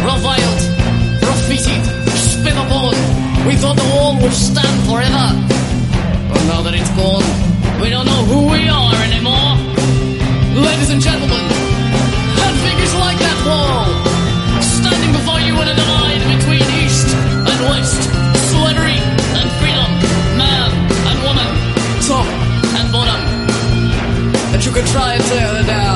Reviled, 0.00 0.62
graffitied, 1.20 1.84
spit 2.16 2.56
upon, 2.56 2.94
we 3.46 3.54
thought 3.56 3.76
the 3.76 3.88
wall 3.92 4.16
would 4.22 4.32
stand 4.32 4.76
forever. 4.88 5.28
But 6.32 6.42
now 6.48 6.62
that 6.62 6.74
it's 6.74 6.90
gone, 6.96 7.26
we 7.82 7.90
don't 7.90 8.06
know 8.06 8.22
who 8.32 8.48
we 8.48 8.68
are 8.68 8.94
anymore. 9.08 9.56
Ladies 10.56 10.90
and 10.90 11.02
gentlemen, 11.02 11.67
And 24.78 24.86
you 24.86 24.92
can 24.92 25.00
try 25.00 25.14
and 25.14 25.24
tear 25.24 25.60
it 25.60 25.66
down. 25.66 25.87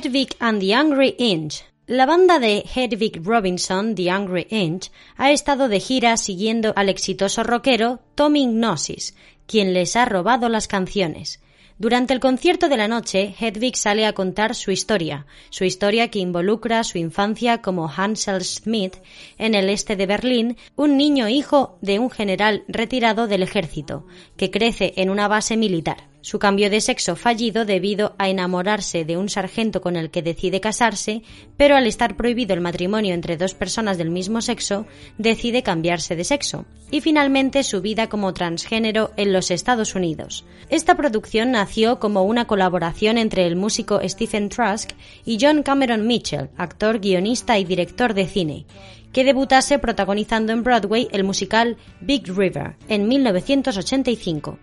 Hedwig 0.00 0.34
and 0.38 0.62
the 0.62 0.72
Angry 0.72 1.14
Inch. 1.18 1.62
La 1.86 2.06
banda 2.06 2.38
de 2.38 2.64
Hedwig 2.74 3.20
Robinson, 3.22 3.94
The 3.94 4.10
Angry 4.10 4.46
Inch, 4.48 4.90
ha 5.18 5.30
estado 5.30 5.68
de 5.68 5.78
gira 5.78 6.16
siguiendo 6.16 6.72
al 6.74 6.88
exitoso 6.88 7.42
rockero 7.42 8.00
Tommy 8.14 8.46
Gnosis, 8.46 9.14
quien 9.46 9.74
les 9.74 9.96
ha 9.96 10.06
robado 10.06 10.48
las 10.48 10.68
canciones. 10.68 11.42
Durante 11.78 12.14
el 12.14 12.20
concierto 12.20 12.70
de 12.70 12.78
la 12.78 12.88
noche, 12.88 13.34
Hedwig 13.38 13.76
sale 13.76 14.06
a 14.06 14.14
contar 14.14 14.54
su 14.54 14.70
historia, 14.70 15.26
su 15.50 15.64
historia 15.64 16.08
que 16.08 16.18
involucra 16.18 16.82
su 16.82 16.96
infancia 16.96 17.60
como 17.60 17.86
Hansel 17.94 18.42
Smith 18.42 18.96
en 19.36 19.54
el 19.54 19.68
este 19.68 19.96
de 19.96 20.06
Berlín, 20.06 20.56
un 20.76 20.96
niño 20.96 21.28
hijo 21.28 21.76
de 21.82 21.98
un 21.98 22.08
general 22.08 22.64
retirado 22.68 23.26
del 23.26 23.42
ejército, 23.42 24.06
que 24.38 24.50
crece 24.50 24.94
en 24.96 25.10
una 25.10 25.28
base 25.28 25.58
militar. 25.58 26.09
Su 26.22 26.38
cambio 26.38 26.68
de 26.68 26.82
sexo 26.82 27.16
fallido 27.16 27.64
debido 27.64 28.14
a 28.18 28.28
enamorarse 28.28 29.06
de 29.06 29.16
un 29.16 29.30
sargento 29.30 29.80
con 29.80 29.96
el 29.96 30.10
que 30.10 30.20
decide 30.20 30.60
casarse, 30.60 31.22
pero 31.56 31.76
al 31.76 31.86
estar 31.86 32.14
prohibido 32.16 32.52
el 32.52 32.60
matrimonio 32.60 33.14
entre 33.14 33.38
dos 33.38 33.54
personas 33.54 33.96
del 33.96 34.10
mismo 34.10 34.42
sexo, 34.42 34.86
decide 35.16 35.62
cambiarse 35.62 36.16
de 36.16 36.24
sexo. 36.24 36.66
Y 36.90 37.00
finalmente 37.00 37.62
su 37.62 37.80
vida 37.80 38.08
como 38.08 38.34
transgénero 38.34 39.12
en 39.16 39.32
los 39.32 39.50
Estados 39.50 39.94
Unidos. 39.94 40.44
Esta 40.68 40.94
producción 40.94 41.52
nació 41.52 41.98
como 41.98 42.24
una 42.24 42.46
colaboración 42.46 43.16
entre 43.16 43.46
el 43.46 43.56
músico 43.56 44.00
Stephen 44.06 44.50
Trask 44.50 44.90
y 45.24 45.38
John 45.40 45.62
Cameron 45.62 46.06
Mitchell, 46.06 46.50
actor, 46.58 47.00
guionista 47.00 47.58
y 47.58 47.64
director 47.64 48.12
de 48.12 48.26
cine, 48.26 48.66
que 49.12 49.24
debutase 49.24 49.78
protagonizando 49.78 50.52
en 50.52 50.62
Broadway 50.62 51.08
el 51.12 51.24
musical 51.24 51.76
Big 52.00 52.26
River 52.28 52.76
en 52.88 53.08
1985 53.08 54.58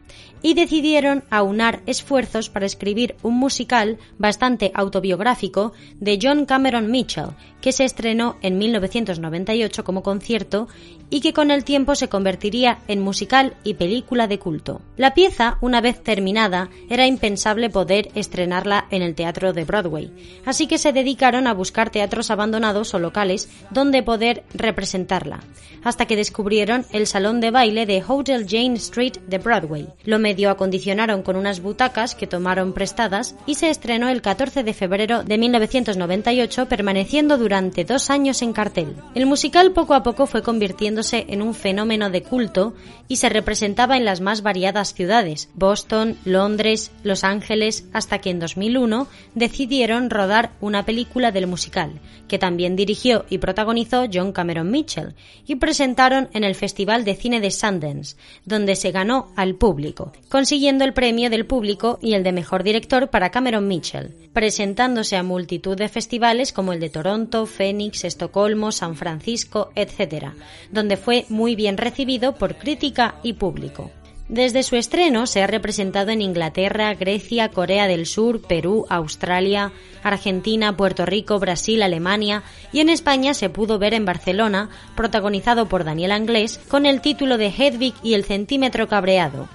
y 0.47 0.53
decidieron 0.53 1.25
aunar 1.29 1.81
esfuerzos 1.87 2.49
para 2.49 2.65
escribir 2.65 3.17
un 3.21 3.37
musical 3.37 3.97
bastante 4.17 4.71
autobiográfico 4.73 5.73
de 5.95 6.17
John 6.21 6.45
Cameron 6.45 6.89
Mitchell, 6.89 7.31
que 7.67 7.73
se 7.73 7.83
estrenó 7.83 8.37
en 8.41 8.57
1998 8.57 9.83
como 9.83 10.01
concierto 10.01 10.69
y 11.09 11.19
que 11.19 11.33
con 11.33 11.51
el 11.51 11.65
tiempo 11.65 11.95
se 11.95 12.07
convertiría 12.07 12.79
en 12.87 13.01
musical 13.01 13.57
y 13.65 13.73
película 13.73 14.27
de 14.27 14.39
culto. 14.39 14.81
La 14.95 15.13
pieza, 15.13 15.57
una 15.59 15.81
vez 15.81 16.01
terminada, 16.01 16.69
era 16.89 17.07
impensable 17.07 17.69
poder 17.69 18.07
estrenarla 18.15 18.87
en 18.89 19.01
el 19.01 19.15
teatro 19.15 19.51
de 19.51 19.65
Broadway, 19.65 20.13
así 20.45 20.67
que 20.67 20.77
se 20.77 20.93
dedicaron 20.93 21.45
a 21.45 21.53
buscar 21.53 21.89
teatros 21.89 22.31
abandonados 22.31 22.93
o 22.93 22.99
locales 22.99 23.49
donde 23.69 24.01
poder 24.01 24.43
representarla, 24.53 25.41
hasta 25.83 26.05
que 26.05 26.15
descubrieron 26.15 26.85
el 26.93 27.05
salón 27.05 27.41
de 27.41 27.51
baile 27.51 27.85
de 27.85 28.01
Hotel 28.07 28.45
Jane 28.47 28.75
Street 28.75 29.17
de 29.27 29.39
Broadway. 29.39 29.87
Lo 30.05 30.19
medio 30.19 30.49
acondicionaron 30.49 31.21
con 31.21 31.35
unas 31.35 31.61
butacas 31.61 32.15
que 32.15 32.27
tomaron 32.27 32.71
prestadas 32.71 33.35
y 33.45 33.55
se 33.55 33.69
estrenó 33.69 34.07
el 34.07 34.21
14 34.21 34.63
de 34.63 34.73
febrero 34.73 35.23
de 35.23 35.37
1998, 35.37 36.69
permaneciendo 36.69 37.37
durante 37.37 37.56
dos 37.87 38.09
años 38.09 38.41
en 38.41 38.53
cartel. 38.53 38.95
El 39.15 39.25
musical 39.25 39.71
poco 39.71 39.93
a 39.93 40.03
poco 40.03 40.27
fue 40.27 40.43
convirtiéndose 40.43 41.25
en 41.29 41.41
un 41.41 41.53
fenómeno 41.53 42.09
de 42.09 42.21
culto 42.21 42.75
y 43.07 43.17
se 43.17 43.29
representaba 43.29 43.97
en 43.97 44.05
las 44.05 44.21
más 44.21 44.41
variadas 44.41 44.93
ciudades, 44.93 45.49
Boston, 45.55 46.17
Londres, 46.23 46.91
Los 47.03 47.23
Ángeles, 47.23 47.85
hasta 47.93 48.19
que 48.19 48.29
en 48.29 48.39
2001 48.39 49.07
decidieron 49.33 50.09
rodar 50.09 50.51
una 50.61 50.85
película 50.85 51.31
del 51.31 51.47
musical, 51.47 51.99
que 52.27 52.37
también 52.37 52.75
dirigió 52.75 53.25
y 53.29 53.37
protagonizó 53.39 54.05
John 54.11 54.33
Cameron 54.33 54.69
Mitchell, 54.69 55.15
y 55.45 55.55
presentaron 55.55 56.29
en 56.33 56.43
el 56.43 56.55
Festival 56.55 57.05
de 57.05 57.15
Cine 57.15 57.39
de 57.39 57.51
Sundance, 57.51 58.17
donde 58.45 58.75
se 58.75 58.91
ganó 58.91 59.31
al 59.35 59.55
público, 59.55 60.11
consiguiendo 60.29 60.83
el 60.83 60.93
premio 60.93 61.29
del 61.29 61.45
público 61.45 61.97
y 62.01 62.13
el 62.13 62.23
de 62.23 62.33
mejor 62.33 62.63
director 62.63 63.09
para 63.09 63.31
Cameron 63.31 63.67
Mitchell, 63.67 64.13
presentándose 64.33 65.15
a 65.15 65.23
multitud 65.23 65.77
de 65.77 65.89
festivales 65.89 66.51
como 66.53 66.73
el 66.73 66.79
de 66.79 66.89
Toronto, 66.89 67.36
Phoenix, 67.45 68.03
Estocolmo, 68.03 68.71
San 68.71 68.95
Francisco, 68.95 69.71
etc., 69.75 70.31
donde 70.71 70.97
fue 70.97 71.25
muy 71.29 71.55
bien 71.55 71.77
recibido 71.77 72.35
por 72.35 72.55
crítica 72.55 73.15
y 73.23 73.33
público. 73.33 73.91
Desde 74.29 74.63
su 74.63 74.75
estreno 74.75 75.25
se 75.25 75.41
ha 75.41 75.47
representado 75.47 76.11
en 76.11 76.21
Inglaterra, 76.21 76.93
Grecia, 76.95 77.49
Corea 77.49 77.87
del 77.87 78.05
Sur, 78.05 78.41
Perú, 78.41 78.85
Australia, 78.89 79.71
Argentina, 80.03 80.75
Puerto 80.75 81.05
Rico, 81.05 81.39
Brasil, 81.39 81.81
Alemania 81.81 82.43
y 82.73 82.81
en 82.81 82.89
España 82.89 83.33
se 83.33 83.49
pudo 83.49 83.79
ver 83.79 83.93
en 83.93 84.03
Barcelona, 84.03 84.69
protagonizado 84.97 85.69
por 85.69 85.85
Daniel 85.85 86.11
Anglés, 86.11 86.59
con 86.67 86.85
el 86.85 86.99
título 86.99 87.37
de 87.37 87.53
Hedwig 87.57 87.93
y 88.03 88.15
el 88.15 88.25
centímetro 88.25 88.89
cabreado, 88.89 89.47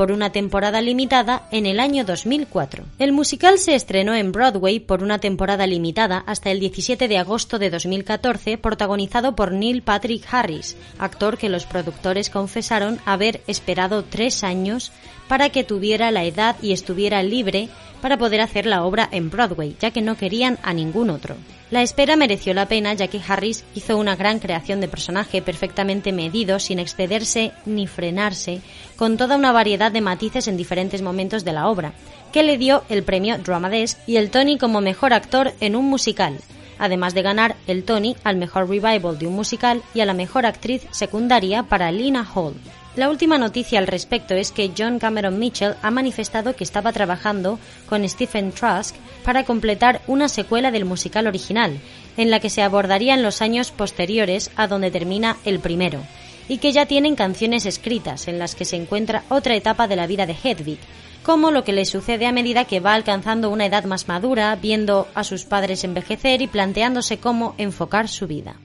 por 0.00 0.12
una 0.12 0.32
temporada 0.32 0.80
limitada 0.80 1.46
en 1.50 1.66
el 1.66 1.78
año 1.78 2.06
2004. 2.06 2.84
El 2.98 3.12
musical 3.12 3.58
se 3.58 3.74
estrenó 3.74 4.14
en 4.14 4.32
Broadway 4.32 4.80
por 4.80 5.02
una 5.02 5.18
temporada 5.18 5.66
limitada 5.66 6.24
hasta 6.26 6.50
el 6.50 6.58
17 6.58 7.06
de 7.06 7.18
agosto 7.18 7.58
de 7.58 7.68
2014, 7.68 8.56
protagonizado 8.56 9.36
por 9.36 9.52
Neil 9.52 9.82
Patrick 9.82 10.24
Harris, 10.32 10.74
actor 10.98 11.36
que 11.36 11.50
los 11.50 11.66
productores 11.66 12.30
confesaron 12.30 12.98
haber 13.04 13.42
esperado 13.46 14.02
tres 14.02 14.42
años 14.42 14.90
para 15.28 15.50
que 15.50 15.64
tuviera 15.64 16.10
la 16.10 16.24
edad 16.24 16.56
y 16.62 16.72
estuviera 16.72 17.22
libre 17.22 17.68
para 18.00 18.18
poder 18.18 18.40
hacer 18.40 18.66
la 18.66 18.84
obra 18.84 19.08
en 19.12 19.30
Broadway, 19.30 19.76
ya 19.80 19.90
que 19.90 20.02
no 20.02 20.16
querían 20.16 20.58
a 20.62 20.72
ningún 20.72 21.10
otro. 21.10 21.36
La 21.70 21.82
espera 21.82 22.16
mereció 22.16 22.52
la 22.52 22.66
pena 22.66 22.94
ya 22.94 23.06
que 23.06 23.20
Harris 23.26 23.64
hizo 23.74 23.96
una 23.96 24.16
gran 24.16 24.40
creación 24.40 24.80
de 24.80 24.88
personaje 24.88 25.40
perfectamente 25.40 26.12
medido, 26.12 26.58
sin 26.58 26.80
excederse 26.80 27.52
ni 27.64 27.86
frenarse, 27.86 28.60
con 28.96 29.16
toda 29.16 29.36
una 29.36 29.52
variedad 29.52 29.92
de 29.92 30.00
matices 30.00 30.48
en 30.48 30.56
diferentes 30.56 31.00
momentos 31.00 31.44
de 31.44 31.52
la 31.52 31.68
obra, 31.68 31.92
que 32.32 32.42
le 32.42 32.58
dio 32.58 32.82
el 32.88 33.02
premio 33.04 33.38
Drama 33.38 33.70
Desk 33.70 33.98
y 34.06 34.16
el 34.16 34.30
Tony 34.30 34.58
como 34.58 34.80
mejor 34.80 35.12
actor 35.12 35.52
en 35.60 35.76
un 35.76 35.86
musical, 35.86 36.38
además 36.78 37.14
de 37.14 37.22
ganar 37.22 37.56
el 37.66 37.84
Tony 37.84 38.16
al 38.24 38.36
mejor 38.36 38.68
revival 38.68 39.18
de 39.18 39.26
un 39.26 39.34
musical 39.34 39.82
y 39.94 40.00
a 40.00 40.06
la 40.06 40.14
mejor 40.14 40.46
actriz 40.46 40.86
secundaria 40.90 41.62
para 41.62 41.92
Lina 41.92 42.26
Hall. 42.34 42.54
La 42.96 43.08
última 43.08 43.38
noticia 43.38 43.78
al 43.78 43.86
respecto 43.86 44.34
es 44.34 44.50
que 44.50 44.72
John 44.76 44.98
Cameron 44.98 45.38
Mitchell 45.38 45.76
ha 45.80 45.92
manifestado 45.92 46.56
que 46.56 46.64
estaba 46.64 46.92
trabajando 46.92 47.60
con 47.88 48.08
Stephen 48.08 48.50
Trask 48.50 48.96
para 49.24 49.44
completar 49.44 50.00
una 50.08 50.28
secuela 50.28 50.72
del 50.72 50.84
musical 50.84 51.28
original, 51.28 51.78
en 52.16 52.30
la 52.30 52.40
que 52.40 52.50
se 52.50 52.62
abordarían 52.62 53.22
los 53.22 53.42
años 53.42 53.70
posteriores 53.70 54.50
a 54.56 54.66
donde 54.66 54.90
termina 54.90 55.36
el 55.44 55.60
primero, 55.60 56.00
y 56.48 56.58
que 56.58 56.72
ya 56.72 56.86
tienen 56.86 57.14
canciones 57.14 57.64
escritas 57.64 58.26
en 58.26 58.40
las 58.40 58.56
que 58.56 58.64
se 58.64 58.74
encuentra 58.74 59.22
otra 59.28 59.54
etapa 59.54 59.86
de 59.86 59.94
la 59.94 60.08
vida 60.08 60.26
de 60.26 60.34
Hedwig, 60.42 60.80
como 61.22 61.52
lo 61.52 61.62
que 61.62 61.72
le 61.72 61.84
sucede 61.84 62.26
a 62.26 62.32
medida 62.32 62.64
que 62.64 62.80
va 62.80 62.94
alcanzando 62.94 63.50
una 63.50 63.66
edad 63.66 63.84
más 63.84 64.08
madura, 64.08 64.56
viendo 64.56 65.06
a 65.14 65.22
sus 65.22 65.44
padres 65.44 65.84
envejecer 65.84 66.42
y 66.42 66.48
planteándose 66.48 67.18
cómo 67.18 67.54
enfocar 67.56 68.08
su 68.08 68.26
vida. 68.26 68.56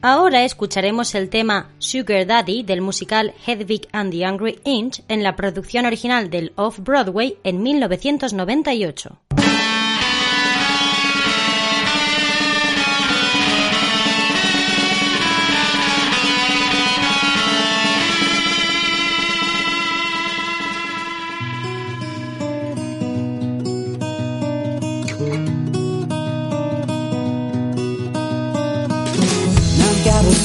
Ahora 0.00 0.44
escucharemos 0.44 1.16
el 1.16 1.28
tema 1.28 1.70
Sugar 1.80 2.24
Daddy 2.24 2.62
del 2.62 2.80
musical 2.80 3.34
Hedwig 3.44 3.88
and 3.90 4.12
the 4.12 4.24
Angry 4.24 4.60
Inch 4.64 5.00
en 5.08 5.24
la 5.24 5.34
producción 5.34 5.86
original 5.86 6.30
del 6.30 6.52
Off-Broadway 6.54 7.38
en 7.42 7.64
1998. 7.64 9.18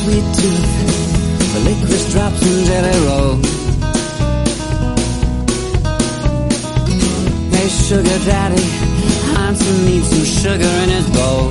Sweet 0.04 0.28
tooth 0.36 0.72
the 1.54 1.60
licorice 1.66 2.08
drops 2.12 2.42
and 2.50 2.66
jelly 2.68 2.96
roll. 3.08 3.36
Hey, 7.54 7.68
sugar 7.70 8.20
daddy, 8.30 8.66
Hanson 9.34 9.78
needs 9.86 10.08
some 10.12 10.28
sugar 10.42 10.74
in 10.84 10.89
his 10.98 11.08
bowl. 11.16 11.48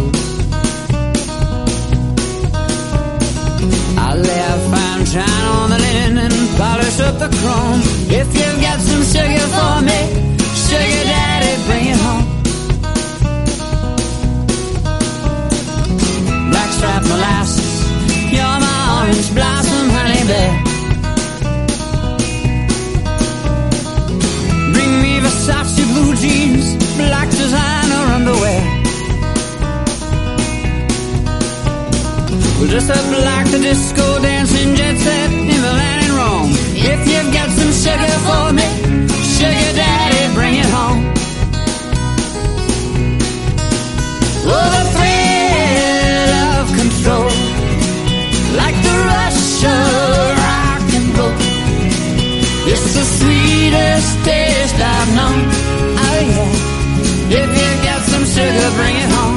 I'll 4.05 4.21
lay 4.29 4.43
a 4.55 4.59
fine 4.71 5.05
shine 5.13 5.45
on 5.57 5.71
the 5.71 5.79
linen 5.87 6.33
polish 6.59 7.01
up 7.07 7.17
the 7.25 7.31
chrome. 7.39 7.81
If 8.21 8.29
you've 8.39 8.61
got 8.67 8.79
some 8.89 9.05
sugar 9.15 9.47
for 9.57 9.77
me, 9.89 10.01
sugar 10.67 11.05
daddy, 11.13 11.53
bring 11.69 11.87
it 11.95 12.01
home. 12.07 12.27
Blackstrap 16.51 17.03
molasses, 17.05 17.62
orange 19.03 19.35
blossom 19.35 19.89
honey 19.97 20.23
bear. 20.31 20.53
Bring 24.75 24.93
me 25.03 25.13
Versace 25.25 25.85
blue 25.91 26.15
jeans, 26.23 26.67
black 26.97 27.29
designer 27.31 28.03
underwear. 28.17 28.63
Well, 32.59 32.71
just 32.77 32.91
up 32.91 33.07
like 33.29 33.47
the 33.51 33.61
disco 33.69 34.07
dancing 34.23 34.75
jet 34.77 34.97
set 34.99 35.31
in 35.33 35.61
Milan 35.65 35.99
and 36.05 36.15
Rome. 36.21 36.53
If 36.93 37.01
you've 37.11 37.33
got 37.39 37.49
some 37.59 37.73
sugar 37.85 38.17
for 38.29 38.47
me, 38.59 38.69
sugar 39.37 39.71
daddy, 39.81 40.23
bring 40.37 40.55
it 40.63 40.71
home. 40.79 41.01
Oh, 44.55 44.67
the 44.75 44.83
thrill 44.95 45.22
It's 52.95 53.01
the 53.01 53.25
sweetest 53.25 54.13
taste 54.23 54.75
I've 54.75 55.15
known. 55.17 55.41
Oh 55.97 56.19
yeah, 56.29 57.41
if 57.41 57.51
you 57.57 57.71
got 57.89 58.03
some 58.03 58.25
sugar, 58.27 58.71
bring 58.77 58.97
it 58.97 59.11
home. 59.17 59.37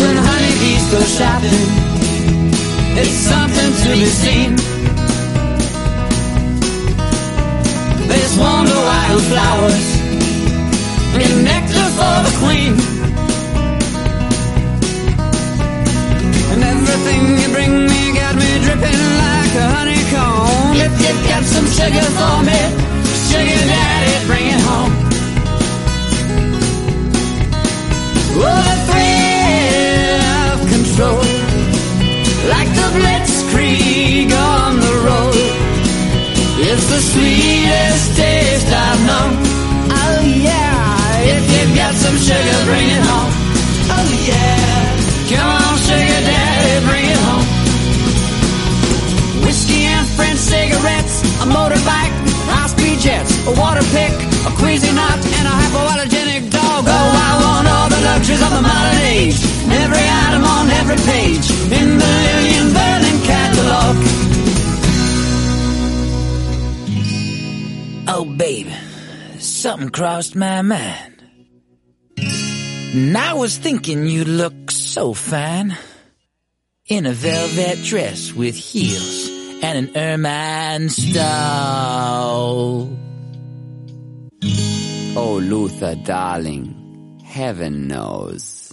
When 0.00 0.16
honeybees 0.26 0.84
go 0.90 1.00
shopping, 1.14 1.70
it's 2.98 3.16
something 3.30 3.70
to 3.84 3.90
be 3.94 4.10
seen. 4.22 4.56
They 8.08 8.22
swarm 8.34 8.66
the 8.66 8.80
wildflowers, 8.90 9.86
get 11.18 11.30
nectar 11.44 11.88
for 11.94 12.16
the 12.26 12.34
queen. 12.42 12.93
Dripping 18.64 19.02
like 19.24 19.54
a 19.60 19.66
honeycomb. 19.76 20.76
If 20.84 20.92
you 21.04 21.12
got 21.28 21.44
some 21.44 21.68
sugar 21.78 22.08
for 22.18 22.36
me, 22.48 22.60
sugar 23.28 23.62
daddy, 23.70 24.14
bring 24.28 24.46
it 24.56 24.62
home. 24.68 24.92
Oh, 28.36 28.60
the 28.68 28.76
thrill 28.88 30.22
of 30.48 30.58
control, 30.74 31.24
like 32.52 32.70
the 32.78 32.88
blitzkrieg 32.96 34.30
on 34.32 34.70
the 34.86 34.94
road. 35.08 35.38
It's 36.68 36.86
the 36.92 37.00
sweetest 37.12 38.06
taste 38.16 38.70
I've 38.72 39.02
known. 39.08 39.32
Oh 39.92 40.20
yeah, 40.48 41.36
if 41.36 41.44
you've 41.52 41.74
got 41.76 41.94
some 41.94 42.16
sugar, 42.28 42.58
bring 42.64 42.88
it 42.96 43.02
home. 43.10 43.32
Oh 43.96 44.08
yeah, 44.30 44.88
come 45.30 45.50
on, 45.58 45.63
water 53.56 53.84
pick, 53.94 54.12
a 54.46 54.50
queasy 54.60 54.92
knot, 54.92 55.18
and 55.18 55.46
a 55.46 55.54
hypoallergenic 55.60 56.50
dog. 56.50 56.84
Oh, 56.86 56.90
I 56.90 57.32
want 57.44 57.66
all 57.68 57.88
the 57.88 58.00
luxuries 58.04 58.42
of 58.42 58.50
the 58.50 58.62
modern 58.62 58.98
age. 59.02 59.38
Every 59.70 60.06
item 60.26 60.44
on 60.44 60.70
every 60.70 60.98
page 61.12 61.46
in 61.78 61.98
the 61.98 62.10
Lillian 62.26 62.72
Berlin 62.72 63.18
catalog. 63.30 63.96
Oh, 68.06 68.24
babe, 68.36 68.68
something 69.38 69.90
crossed 69.90 70.36
my 70.36 70.62
mind. 70.62 71.14
And 72.16 73.16
I 73.18 73.34
was 73.34 73.58
thinking 73.58 74.06
you 74.06 74.24
look 74.24 74.70
so 74.70 75.14
fine 75.14 75.76
in 76.86 77.06
a 77.06 77.12
velvet 77.12 77.82
dress 77.82 78.32
with 78.32 78.54
heels 78.54 79.28
and 79.62 79.88
an 79.88 79.96
ermine 79.96 80.90
stole. 80.90 82.24
Oh, 85.16 85.38
Luther, 85.40 85.94
darling, 85.94 87.20
heaven 87.24 87.86
knows. 87.86 88.72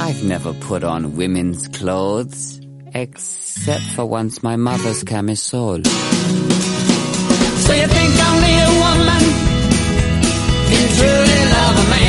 I've 0.00 0.22
never 0.22 0.52
put 0.52 0.84
on 0.84 1.16
women's 1.16 1.66
clothes, 1.66 2.60
except 2.94 3.82
for 3.82 4.04
once 4.04 4.44
my 4.44 4.54
mother's 4.54 5.02
camisole. 5.02 5.82
So 5.82 7.72
you 7.72 7.86
think 7.88 8.14
need 8.46 8.62
a 8.62 8.74
woman 8.84 9.22
and 10.70 10.86
truly 10.94 11.42
love 11.50 11.76
a 11.76 11.90
man? 11.90 12.05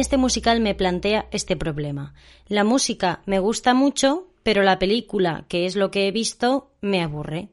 Este 0.00 0.16
musical 0.16 0.60
me 0.60 0.74
plantea 0.74 1.26
este 1.30 1.56
problema. 1.56 2.14
La 2.48 2.64
música 2.64 3.22
me 3.26 3.38
gusta 3.38 3.74
mucho, 3.74 4.28
pero 4.42 4.62
la 4.62 4.78
película, 4.78 5.44
que 5.48 5.66
es 5.66 5.76
lo 5.76 5.90
que 5.90 6.06
he 6.06 6.12
visto, 6.12 6.70
me 6.80 7.02
aburre. 7.02 7.48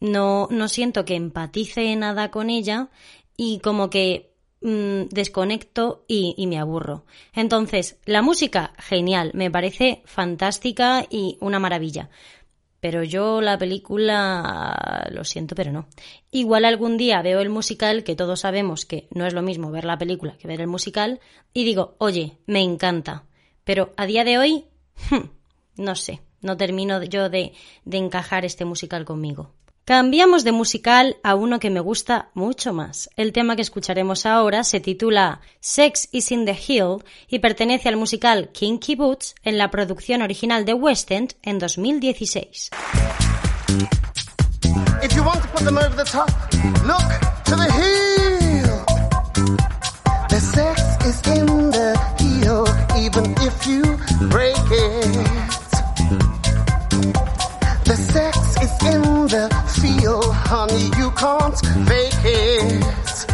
No, 0.00 0.48
no 0.50 0.68
siento 0.68 1.04
que 1.04 1.14
empatice 1.14 1.94
nada 1.96 2.30
con 2.30 2.50
ella 2.50 2.88
y 3.36 3.60
como 3.60 3.88
que 3.88 4.32
mm, 4.60 5.08
desconecto 5.10 6.04
y 6.08 6.46
me 6.46 6.58
aburro. 6.58 7.04
Entonces, 7.34 7.98
la 8.04 8.22
música, 8.22 8.72
genial, 8.78 9.30
me 9.34 9.50
parece 9.50 10.02
fantástica 10.04 11.06
y 11.08 11.38
una 11.40 11.58
maravilla. 11.58 12.10
Pero 12.80 13.02
yo 13.02 13.40
la 13.40 13.58
película 13.58 15.08
lo 15.10 15.24
siento, 15.24 15.54
pero 15.54 15.72
no. 15.72 15.88
Igual 16.30 16.64
algún 16.64 16.96
día 16.96 17.22
veo 17.22 17.40
el 17.40 17.48
musical, 17.48 18.04
que 18.04 18.14
todos 18.14 18.40
sabemos 18.40 18.84
que 18.84 19.08
no 19.10 19.26
es 19.26 19.32
lo 19.32 19.42
mismo 19.42 19.70
ver 19.70 19.84
la 19.84 19.98
película 19.98 20.36
que 20.36 20.48
ver 20.48 20.60
el 20.60 20.66
musical, 20.66 21.20
y 21.52 21.64
digo, 21.64 21.96
oye, 21.98 22.38
me 22.46 22.60
encanta. 22.60 23.24
Pero 23.64 23.92
a 23.96 24.06
día 24.06 24.24
de 24.24 24.38
hoy, 24.38 24.66
no 25.76 25.94
sé, 25.94 26.20
no 26.40 26.56
termino 26.56 27.02
yo 27.02 27.28
de, 27.30 27.52
de 27.84 27.96
encajar 27.96 28.44
este 28.44 28.64
musical 28.64 29.04
conmigo. 29.04 29.55
Cambiamos 29.86 30.42
de 30.42 30.50
musical 30.50 31.16
a 31.22 31.36
uno 31.36 31.60
que 31.60 31.70
me 31.70 31.78
gusta 31.78 32.30
mucho 32.34 32.72
más. 32.72 33.08
El 33.14 33.32
tema 33.32 33.54
que 33.54 33.62
escucharemos 33.62 34.26
ahora 34.26 34.64
se 34.64 34.80
titula 34.80 35.40
Sex 35.60 36.08
is 36.10 36.32
in 36.32 36.44
the 36.44 36.58
Hill 36.58 37.04
y 37.28 37.38
pertenece 37.38 37.88
al 37.88 37.96
musical 37.96 38.48
Kinky 38.48 38.96
Boots 38.96 39.36
en 39.44 39.58
la 39.58 39.70
producción 39.70 40.22
original 40.22 40.64
de 40.64 40.74
West 40.74 41.12
End 41.12 41.34
en 41.40 41.60
2016. 41.60 42.70
If 45.04 45.14
you 45.14 45.22
want 45.22 45.40
to 45.42 45.48
put 45.52 45.62
them 45.62 45.78
over 45.78 45.94
the 45.94 46.02
top, 46.02 46.30
look 46.84 47.06
to 47.44 47.54
the 47.54 47.70
heel. 47.70 48.84
The 50.28 50.40
sex 50.40 50.82
is 51.06 51.22
in 51.28 51.70
the 51.70 51.96
heel, 52.18 52.64
even 52.98 53.32
if 53.40 53.64
you 53.68 53.84
break 54.30 54.56
it. 54.72 55.45
In 58.92 59.02
the 59.34 59.46
feel, 59.80 60.22
honey, 60.32 60.84
you 60.98 61.10
can't 61.22 61.58
fake 61.88 62.24
it. 62.24 63.26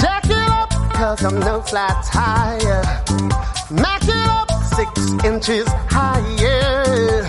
Jack 0.00 0.24
it 0.24 0.48
up, 0.60 0.70
cause 0.92 1.24
I'm 1.24 1.38
no 1.40 1.60
flat 1.62 2.04
tire. 2.04 2.82
Mac 3.70 4.02
it 4.02 4.28
up 4.38 4.50
six 4.76 4.90
inches 5.24 5.66
higher. 5.90 7.22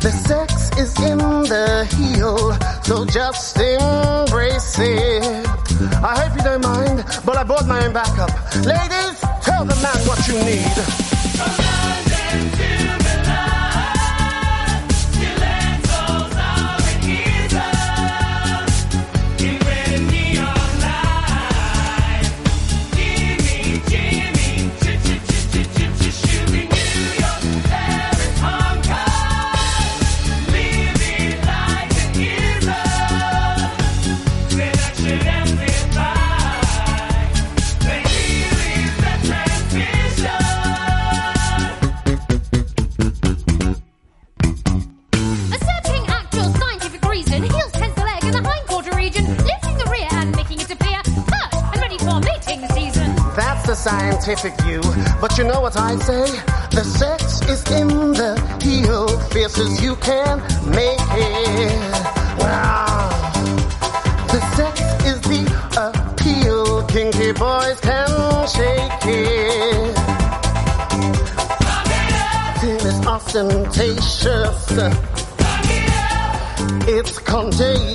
The 0.00 0.10
sex 0.10 0.70
is 0.78 0.98
in 1.00 1.18
the 1.18 1.84
heel, 1.96 2.38
so 2.84 3.04
just 3.04 3.56
embrace 3.58 4.78
it. 4.78 5.46
I 6.02 6.12
hope 6.20 6.36
you 6.36 6.42
don't 6.42 6.62
mind, 6.62 7.04
but 7.24 7.36
I 7.36 7.44
bought 7.44 7.66
my 7.66 7.84
own 7.84 7.92
backup. 7.92 8.30
Ladies, 8.64 9.20
tell 9.42 9.64
the 9.64 9.76
man 9.84 9.98
what 10.08 10.20
you 10.28 10.34
need. 10.50 11.59
What 55.70 55.82
I 55.82 55.96
say? 55.96 56.26
The 56.70 56.84
sex 56.84 57.40
is 57.42 57.62
in 57.70 57.88
the 58.12 58.36
heel, 58.62 59.08
fierce 59.30 59.58
as 59.58 59.82
you 59.82 59.96
can 59.96 60.38
make 60.70 60.98
it. 61.12 61.92
Wow. 62.38 63.08
The 64.28 64.40
sex 64.56 64.80
is 65.04 65.20
the 65.22 65.42
appeal, 65.86 66.84
kinky 66.86 67.32
boys 67.32 67.80
can 67.80 68.08
shake 68.48 69.06
it. 69.06 69.96
Till 72.60 72.86
it's 72.86 73.06
ostentatious. 73.06 74.70
It's 76.88 77.18
contagious. 77.18 77.89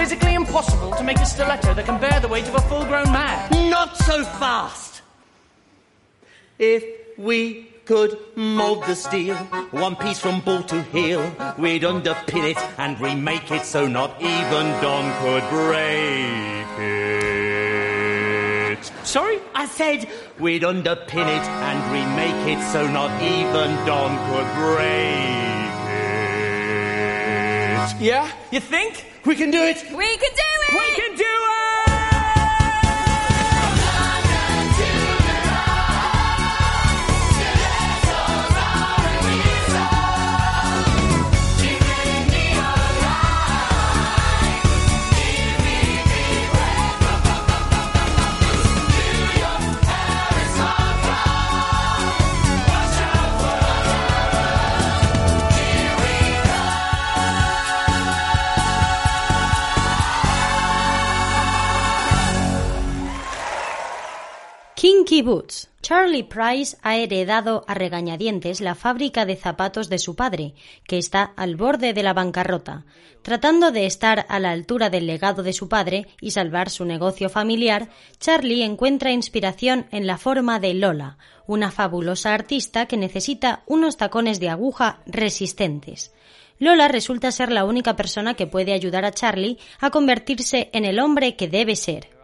Physically 0.00 0.34
impossible 0.34 0.92
to 0.92 1.04
make 1.04 1.18
a 1.18 1.26
stiletto 1.26 1.74
that 1.74 1.84
can 1.84 2.00
bear 2.00 2.18
the 2.20 2.28
weight 2.28 2.48
of 2.48 2.54
a 2.54 2.60
full-grown 2.62 3.12
man. 3.12 3.68
Not 3.68 3.98
so 3.98 4.24
fast. 4.24 5.02
If 6.58 6.82
we 7.18 7.68
could 7.84 8.18
mold 8.34 8.84
the 8.84 8.94
steel, 8.94 9.36
one 9.72 9.96
piece 9.96 10.18
from 10.18 10.40
ball 10.40 10.62
to 10.62 10.80
heel, 10.84 11.20
we'd 11.58 11.82
underpin 11.82 12.50
it 12.52 12.56
and 12.78 12.98
remake 12.98 13.50
it 13.50 13.66
so 13.66 13.86
not 13.86 14.18
even 14.22 14.66
Don 14.80 15.04
could 15.20 15.44
break 15.50 16.78
it. 18.78 18.90
Sorry? 19.04 19.38
I 19.54 19.66
said 19.66 20.08
we'd 20.38 20.62
underpin 20.62 21.28
it 21.38 21.46
and 21.68 21.78
remake 21.92 22.56
it 22.56 22.62
so 22.72 22.88
not 22.88 23.10
even 23.20 23.76
Don 23.84 24.16
could 24.30 24.48
break 24.62 24.80
it. 27.82 28.00
Yeah? 28.00 28.30
You 28.50 28.60
think? 28.60 29.09
We 29.26 29.34
can 29.34 29.50
do 29.50 29.62
it. 29.62 29.76
We 29.94 30.16
can 30.16 30.30
do 30.30 30.50
it! 30.68 30.74
We 30.74 30.96
can 30.96 31.16
do 31.16 31.24
it! 31.24 31.69
Kinky 64.80 65.20
Boots. 65.20 65.68
Charlie 65.82 66.24
Price 66.24 66.78
ha 66.80 66.96
heredado 66.96 67.66
a 67.68 67.74
regañadientes 67.74 68.62
la 68.62 68.74
fábrica 68.74 69.26
de 69.26 69.36
zapatos 69.36 69.90
de 69.90 69.98
su 69.98 70.16
padre, 70.16 70.54
que 70.86 70.96
está 70.96 71.34
al 71.36 71.56
borde 71.56 71.92
de 71.92 72.02
la 72.02 72.14
bancarrota. 72.14 72.86
Tratando 73.20 73.72
de 73.72 73.84
estar 73.84 74.24
a 74.30 74.38
la 74.38 74.52
altura 74.52 74.88
del 74.88 75.06
legado 75.06 75.42
de 75.42 75.52
su 75.52 75.68
padre 75.68 76.06
y 76.22 76.30
salvar 76.30 76.70
su 76.70 76.86
negocio 76.86 77.28
familiar, 77.28 77.90
Charlie 78.20 78.62
encuentra 78.62 79.12
inspiración 79.12 79.84
en 79.90 80.06
la 80.06 80.16
forma 80.16 80.60
de 80.60 80.72
Lola, 80.72 81.18
una 81.46 81.70
fabulosa 81.70 82.32
artista 82.32 82.86
que 82.86 82.96
necesita 82.96 83.62
unos 83.66 83.98
tacones 83.98 84.40
de 84.40 84.48
aguja 84.48 85.02
resistentes. 85.04 86.10
Lola 86.58 86.88
resulta 86.88 87.30
ser 87.32 87.52
la 87.52 87.66
única 87.66 87.96
persona 87.96 88.32
que 88.32 88.46
puede 88.46 88.72
ayudar 88.72 89.04
a 89.04 89.12
Charlie 89.12 89.58
a 89.78 89.90
convertirse 89.90 90.70
en 90.72 90.86
el 90.86 91.00
hombre 91.00 91.36
que 91.36 91.48
debe 91.48 91.76
ser. 91.76 92.19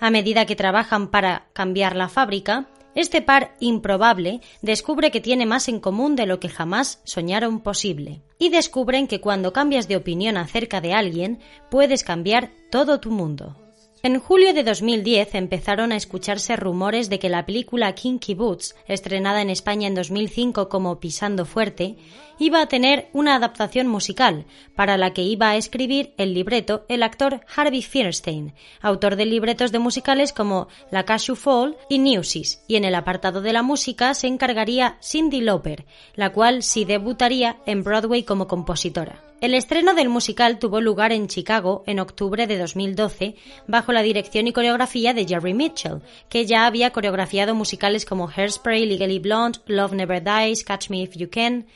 A 0.00 0.10
medida 0.10 0.46
que 0.46 0.56
trabajan 0.56 1.08
para 1.08 1.48
cambiar 1.52 1.96
la 1.96 2.08
fábrica, 2.08 2.68
este 2.94 3.22
par 3.22 3.54
improbable 3.60 4.40
descubre 4.62 5.10
que 5.10 5.20
tiene 5.20 5.46
más 5.46 5.68
en 5.68 5.80
común 5.80 6.16
de 6.16 6.26
lo 6.26 6.40
que 6.40 6.48
jamás 6.48 7.00
soñaron 7.04 7.60
posible. 7.60 8.22
Y 8.38 8.48
descubren 8.48 9.06
que 9.06 9.20
cuando 9.20 9.52
cambias 9.52 9.88
de 9.88 9.96
opinión 9.96 10.36
acerca 10.36 10.80
de 10.80 10.94
alguien, 10.94 11.40
puedes 11.70 12.02
cambiar 12.02 12.50
todo 12.70 13.00
tu 13.00 13.10
mundo. 13.10 13.56
En 14.00 14.20
julio 14.20 14.54
de 14.54 14.62
2010 14.62 15.34
empezaron 15.34 15.90
a 15.90 15.96
escucharse 15.96 16.54
rumores 16.54 17.10
de 17.10 17.18
que 17.18 17.28
la 17.28 17.44
película 17.46 17.92
Kinky 17.94 18.34
Boots, 18.34 18.76
estrenada 18.86 19.42
en 19.42 19.50
España 19.50 19.88
en 19.88 19.96
2005 19.96 20.68
como 20.68 21.00
Pisando 21.00 21.44
Fuerte, 21.44 21.96
iba 22.38 22.60
a 22.60 22.66
tener 22.66 23.08
una 23.12 23.34
adaptación 23.34 23.86
musical, 23.86 24.46
para 24.74 24.96
la 24.96 25.12
que 25.12 25.22
iba 25.22 25.50
a 25.50 25.56
escribir 25.56 26.12
el 26.16 26.34
libreto 26.34 26.84
el 26.88 27.02
actor 27.02 27.40
Harvey 27.54 27.82
Fierstein, 27.82 28.54
autor 28.80 29.16
de 29.16 29.26
libretos 29.26 29.72
de 29.72 29.78
musicales 29.78 30.32
como 30.32 30.68
La 30.90 31.04
Cashew 31.04 31.36
Fall 31.36 31.76
y 31.88 31.98
Newsies, 31.98 32.62
y 32.68 32.76
en 32.76 32.84
el 32.84 32.94
apartado 32.94 33.40
de 33.40 33.52
la 33.52 33.62
música 33.62 34.14
se 34.14 34.26
encargaría 34.26 34.98
Cindy 35.02 35.40
Lauper, 35.40 35.86
la 36.14 36.32
cual 36.32 36.62
sí 36.62 36.84
debutaría 36.84 37.58
en 37.66 37.82
Broadway 37.82 38.22
como 38.22 38.46
compositora. 38.46 39.22
El 39.40 39.54
estreno 39.54 39.94
del 39.94 40.08
musical 40.08 40.58
tuvo 40.58 40.80
lugar 40.80 41.12
en 41.12 41.28
Chicago 41.28 41.84
en 41.86 42.00
octubre 42.00 42.48
de 42.48 42.58
2012 42.58 43.36
bajo 43.68 43.92
la 43.92 44.02
dirección 44.02 44.48
y 44.48 44.52
coreografía 44.52 45.14
de 45.14 45.26
Jerry 45.26 45.54
Mitchell, 45.54 46.02
que 46.28 46.44
ya 46.44 46.66
había 46.66 46.90
coreografiado 46.90 47.54
musicales 47.54 48.04
como 48.04 48.28
Hairspray, 48.28 48.84
Legally 48.84 49.20
Blonde, 49.20 49.60
Love 49.66 49.92
Never 49.92 50.24
Dies, 50.24 50.64
Catch 50.64 50.90
Me 50.90 51.02
If 51.02 51.16
You 51.16 51.30
Can, 51.30 51.66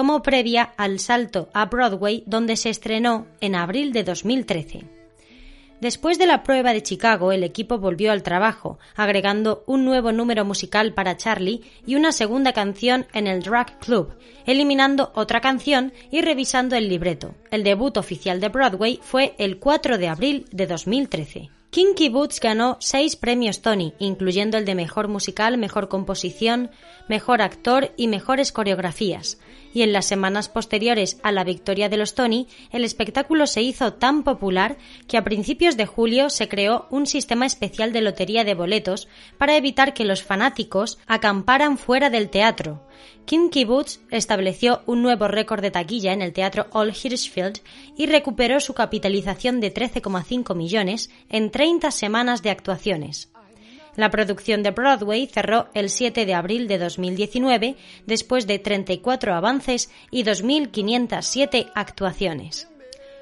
como 0.00 0.22
previa 0.22 0.72
al 0.78 0.98
salto 0.98 1.50
a 1.52 1.66
Broadway 1.66 2.22
donde 2.24 2.56
se 2.56 2.70
estrenó 2.70 3.26
en 3.42 3.54
abril 3.54 3.92
de 3.92 4.02
2013. 4.02 4.86
Después 5.82 6.18
de 6.18 6.24
la 6.24 6.42
prueba 6.42 6.72
de 6.72 6.82
Chicago, 6.82 7.32
el 7.32 7.44
equipo 7.44 7.76
volvió 7.76 8.10
al 8.10 8.22
trabajo, 8.22 8.78
agregando 8.96 9.62
un 9.66 9.84
nuevo 9.84 10.10
número 10.10 10.46
musical 10.46 10.94
para 10.94 11.18
Charlie 11.18 11.60
y 11.84 11.96
una 11.96 12.12
segunda 12.12 12.54
canción 12.54 13.08
en 13.12 13.26
el 13.26 13.42
Drag 13.42 13.78
Club, 13.78 14.16
eliminando 14.46 15.12
otra 15.14 15.42
canción 15.42 15.92
y 16.10 16.22
revisando 16.22 16.76
el 16.76 16.88
libreto. 16.88 17.34
El 17.50 17.62
debut 17.62 17.98
oficial 17.98 18.40
de 18.40 18.48
Broadway 18.48 19.00
fue 19.02 19.34
el 19.36 19.58
4 19.58 19.98
de 19.98 20.08
abril 20.08 20.46
de 20.50 20.66
2013. 20.66 21.59
Kinky 21.70 22.08
Boots 22.08 22.40
ganó 22.40 22.78
seis 22.80 23.14
premios 23.14 23.62
Tony, 23.62 23.94
incluyendo 24.00 24.58
el 24.58 24.64
de 24.64 24.74
Mejor 24.74 25.06
Musical, 25.06 25.56
Mejor 25.56 25.88
Composición, 25.88 26.72
Mejor 27.08 27.42
Actor 27.42 27.92
y 27.96 28.08
Mejores 28.08 28.50
Coreografías. 28.50 29.38
Y 29.72 29.82
en 29.82 29.92
las 29.92 30.06
semanas 30.06 30.48
posteriores 30.48 31.20
a 31.22 31.30
la 31.30 31.44
victoria 31.44 31.88
de 31.88 31.96
los 31.96 32.16
Tony, 32.16 32.48
el 32.72 32.82
espectáculo 32.82 33.46
se 33.46 33.62
hizo 33.62 33.92
tan 33.92 34.24
popular 34.24 34.78
que 35.06 35.16
a 35.16 35.22
principios 35.22 35.76
de 35.76 35.86
julio 35.86 36.28
se 36.28 36.48
creó 36.48 36.88
un 36.90 37.06
sistema 37.06 37.46
especial 37.46 37.92
de 37.92 38.00
lotería 38.00 38.42
de 38.42 38.54
boletos 38.54 39.06
para 39.38 39.56
evitar 39.56 39.94
que 39.94 40.04
los 40.04 40.24
fanáticos 40.24 40.98
acamparan 41.06 41.78
fuera 41.78 42.10
del 42.10 42.30
teatro. 42.30 42.82
Kinky 43.24 43.64
Boots 43.64 44.00
estableció 44.10 44.82
un 44.86 45.02
nuevo 45.02 45.28
récord 45.28 45.62
de 45.62 45.70
taquilla 45.70 46.12
en 46.12 46.22
el 46.22 46.32
teatro 46.32 46.66
Old 46.72 46.94
Hirschfield 46.94 47.60
y 47.96 48.06
recuperó 48.06 48.60
su 48.60 48.74
capitalización 48.74 49.60
de 49.60 49.72
13,5 49.72 50.54
millones 50.54 51.10
en 51.28 51.50
30 51.50 51.90
semanas 51.90 52.42
de 52.42 52.50
actuaciones. 52.50 53.30
La 53.96 54.10
producción 54.10 54.62
de 54.62 54.70
Broadway 54.70 55.26
cerró 55.26 55.68
el 55.74 55.90
7 55.90 56.24
de 56.24 56.34
abril 56.34 56.68
de 56.68 56.78
2019 56.78 57.76
después 58.06 58.46
de 58.46 58.58
34 58.58 59.34
avances 59.34 59.90
y 60.10 60.24
2.507 60.24 61.70
actuaciones. 61.74 62.68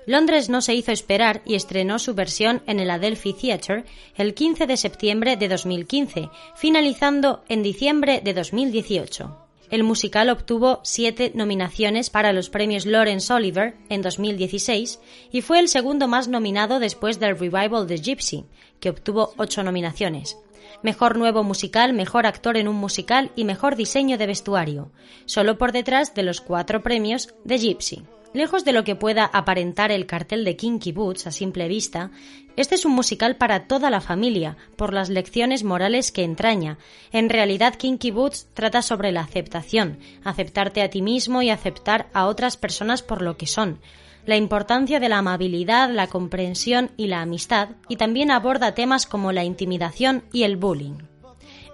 Londres 0.07 0.49
no 0.49 0.63
se 0.63 0.75
hizo 0.75 0.91
esperar 0.91 1.43
y 1.45 1.55
estrenó 1.55 1.99
su 1.99 2.15
versión 2.15 2.63
en 2.67 2.81
el 2.81 2.91
Adelphi 2.91 3.35
Theatre 3.35 3.85
el 4.17 4.33
15 4.33 4.67
de 4.67 4.77
septiembre 4.79 5.37
de 5.37 5.49
2015, 5.49 6.31
finalizando 6.57 7.45
en 7.49 7.63
diciembre 7.63 8.23
de 8.25 8.33
2018. 8.33 9.48
El 9.71 9.85
musical 9.85 10.31
obtuvo 10.31 10.81
siete 10.83 11.31
nominaciones 11.35 12.09
para 12.09 12.33
los 12.33 12.49
premios 12.49 12.87
Laurence 12.87 13.33
Oliver 13.33 13.77
en 13.91 14.01
2016 14.01 14.99
y 15.31 15.43
fue 15.43 15.59
el 15.59 15.69
segundo 15.69 16.09
más 16.09 16.27
nominado 16.27 16.79
después 16.79 17.21
del 17.21 17.39
revival 17.39 17.87
de 17.87 17.99
Gypsy, 17.99 18.47
que 18.81 18.89
obtuvo 18.89 19.35
ocho 19.37 19.63
nominaciones. 19.63 20.39
Mejor 20.83 21.19
nuevo 21.19 21.45
musical, 21.45 21.93
mejor 21.93 22.27
actor 22.27 22.57
en 22.57 22.69
un 22.69 22.77
musical 22.77 23.31
y 23.37 23.45
mejor 23.45 23.77
diseño 23.77 24.17
de 24.17 24.27
vestuario, 24.27 24.91
solo 25.27 25.59
por 25.59 25.73
detrás 25.73 26.15
de 26.15 26.23
los 26.23 26.41
cuatro 26.41 26.83
premios 26.83 27.35
de 27.45 27.59
Gypsy. 27.59 28.05
Lejos 28.35 28.65
de 28.65 28.73
lo 28.73 28.85
que 28.85 28.95
pueda 28.95 29.25
aparentar 29.25 29.91
el 29.91 30.05
cartel 30.05 30.45
de 30.45 30.55
Kinky 30.55 30.93
Boots 30.93 31.27
a 31.27 31.33
simple 31.33 31.67
vista, 31.67 32.11
este 32.57 32.75
es 32.75 32.85
un 32.85 32.93
musical 32.93 33.37
para 33.37 33.67
toda 33.67 33.89
la 33.89 34.03
familia, 34.03 34.59
por 34.77 34.93
las 34.93 35.09
lecciones 35.09 35.65
morales 35.65 36.13
que 36.13 36.25
entraña. 36.25 36.77
En 37.11 37.31
realidad, 37.31 37.77
Kinky 37.77 38.11
Boots 38.11 38.49
trata 38.53 38.83
sobre 38.83 39.13
la 39.13 39.23
aceptación, 39.23 39.99
aceptarte 40.25 40.83
a 40.83 40.91
ti 40.91 41.01
mismo 41.01 41.41
y 41.41 41.49
aceptar 41.49 42.11
a 42.13 42.27
otras 42.27 42.59
personas 42.59 43.03
por 43.03 43.23
lo 43.23 43.39
que 43.39 43.47
son, 43.47 43.81
la 44.27 44.37
importancia 44.37 45.01
de 45.01 45.09
la 45.09 45.19
amabilidad, 45.19 45.91
la 45.91 46.07
comprensión 46.07 46.91
y 46.99 47.07
la 47.07 47.23
amistad, 47.23 47.71
y 47.89 47.97
también 47.97 48.31
aborda 48.31 48.75
temas 48.75 49.07
como 49.07 49.33
la 49.33 49.45
intimidación 49.45 50.23
y 50.33 50.43
el 50.43 50.59
bullying. 50.59 51.08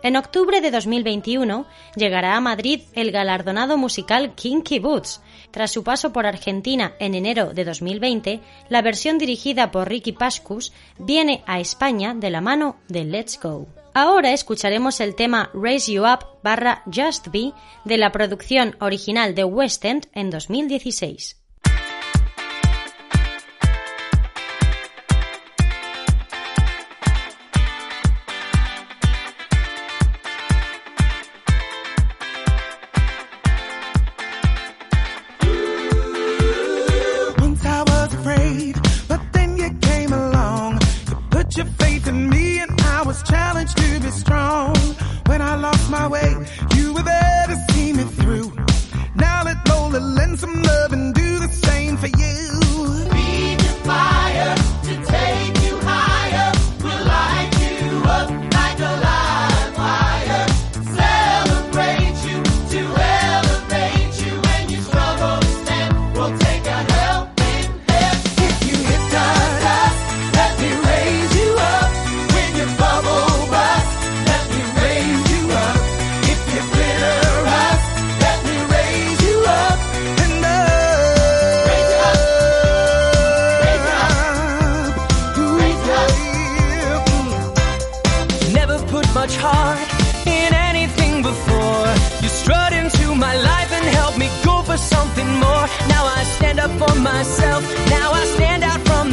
En 0.04 0.16
octubre 0.16 0.60
de 0.60 0.70
2021 0.70 1.64
llegará 1.96 2.36
a 2.36 2.40
Madrid 2.42 2.82
el 2.92 3.10
galardonado 3.10 3.78
musical 3.78 4.34
Kinky 4.34 4.78
Boots. 4.78 5.22
Tras 5.50 5.70
su 5.70 5.82
paso 5.82 6.12
por 6.12 6.26
Argentina 6.26 6.92
en 6.98 7.14
enero 7.14 7.54
de 7.54 7.64
2020, 7.64 8.42
la 8.68 8.82
versión 8.82 9.16
dirigida 9.16 9.70
por 9.70 9.88
Ricky 9.88 10.12
Pascus 10.12 10.74
viene 10.98 11.42
a 11.46 11.58
España 11.58 12.12
de 12.12 12.28
la 12.28 12.42
mano 12.42 12.76
de 12.86 13.04
Let's 13.04 13.40
Go. 13.40 13.66
Ahora 13.94 14.32
escucharemos 14.34 15.00
el 15.00 15.14
tema 15.14 15.48
Raise 15.54 15.90
You 15.90 16.02
Up 16.02 16.26
barra 16.42 16.82
Just 16.84 17.28
Be 17.28 17.54
de 17.86 17.96
la 17.96 18.12
producción 18.12 18.76
original 18.80 19.34
de 19.34 19.44
West 19.44 19.86
End 19.86 20.08
en 20.12 20.28
2016. 20.28 21.43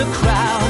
The 0.02 0.12
crowd. 0.12 0.61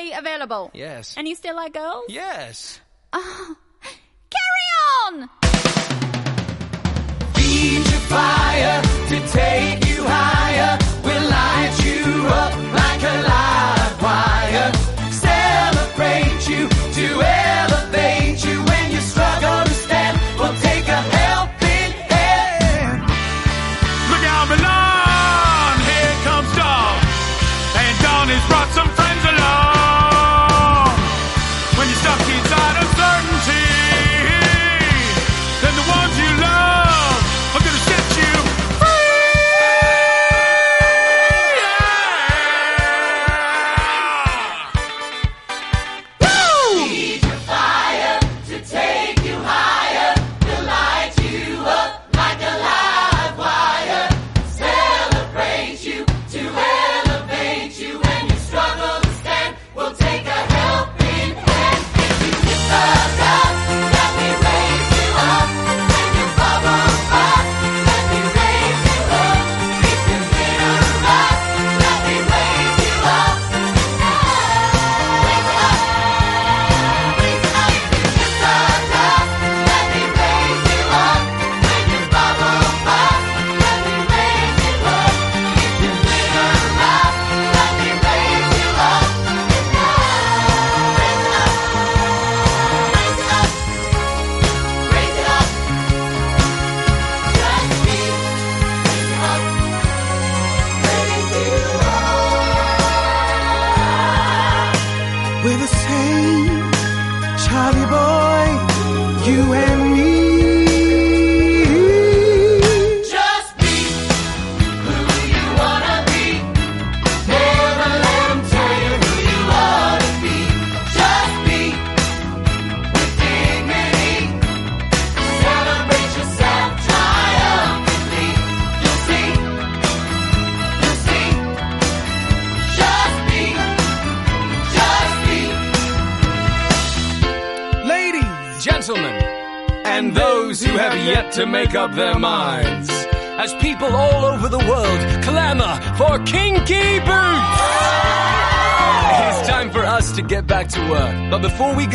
Actually 0.00 0.18
available? 0.18 0.70
Yes. 0.74 1.14
And 1.16 1.28
you 1.28 1.34
still 1.34 1.56
like 1.56 1.72
girls? 1.74 2.04
Yes. 2.08 2.80
Oh. 3.12 3.56
Carry 4.30 4.66
on! 5.06 5.28
Feed 7.34 7.74
your 7.74 8.00
fire 8.08 8.82
to 9.08 9.28
take 9.28 9.86
you 9.88 10.04
higher. 10.04 10.78
We'll 11.04 11.30
light 11.30 11.84
you 11.84 12.26
up 12.26 12.54
like 12.80 13.02
a 13.02 13.16
live 13.32 14.02
wire. 14.02 14.72
Celebrate 15.10 16.29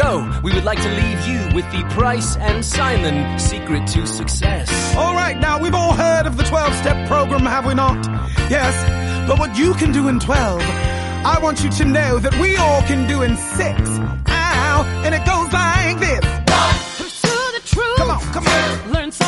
before 0.06 0.42
we 0.44 0.54
would 0.54 0.64
like 0.64 0.82
to 0.82 0.90
leave 0.90 1.28
you 1.28 1.56
with 1.56 1.70
the 1.72 1.84
Price 1.90 2.38
and 2.38 2.64
Simon 2.64 3.40
secret 3.40 3.88
to 3.88 4.06
success. 4.06 4.96
All 4.96 5.14
right, 5.14 5.38
now 5.38 5.60
we've 5.60 5.74
all 5.74 5.94
heard 5.94 6.26
of 6.28 6.38
the 6.38 6.44
12 6.44 6.76
step 6.76 7.08
program, 7.08 7.42
have 7.42 7.66
we 7.66 7.74
not? 7.74 8.06
Yes, 8.50 8.76
but 9.28 9.40
what 9.40 9.58
you 9.58 9.74
can 9.74 9.92
do 9.92 10.08
in 10.08 10.20
12, 10.20 10.62
I 10.62 11.40
want 11.42 11.64
you 11.64 11.70
to 11.72 11.86
know 11.86 12.20
that 12.20 12.38
we 12.40 12.56
all 12.58 12.82
can 12.84 13.08
do 13.08 13.24
in 13.24 13.36
6. 13.36 13.50
Ow, 14.28 15.02
and 15.06 15.16
it 15.16 15.26
goes 15.26 15.52
like 15.52 16.00
this. 16.00 16.26
Pursue 16.98 17.52
the 17.54 17.62
truth. 17.66 17.98
Come 17.98 18.12
on, 18.12 18.22
come 18.34 18.48
on. 18.48 18.92
Learn 18.92 19.12
something 19.12 19.25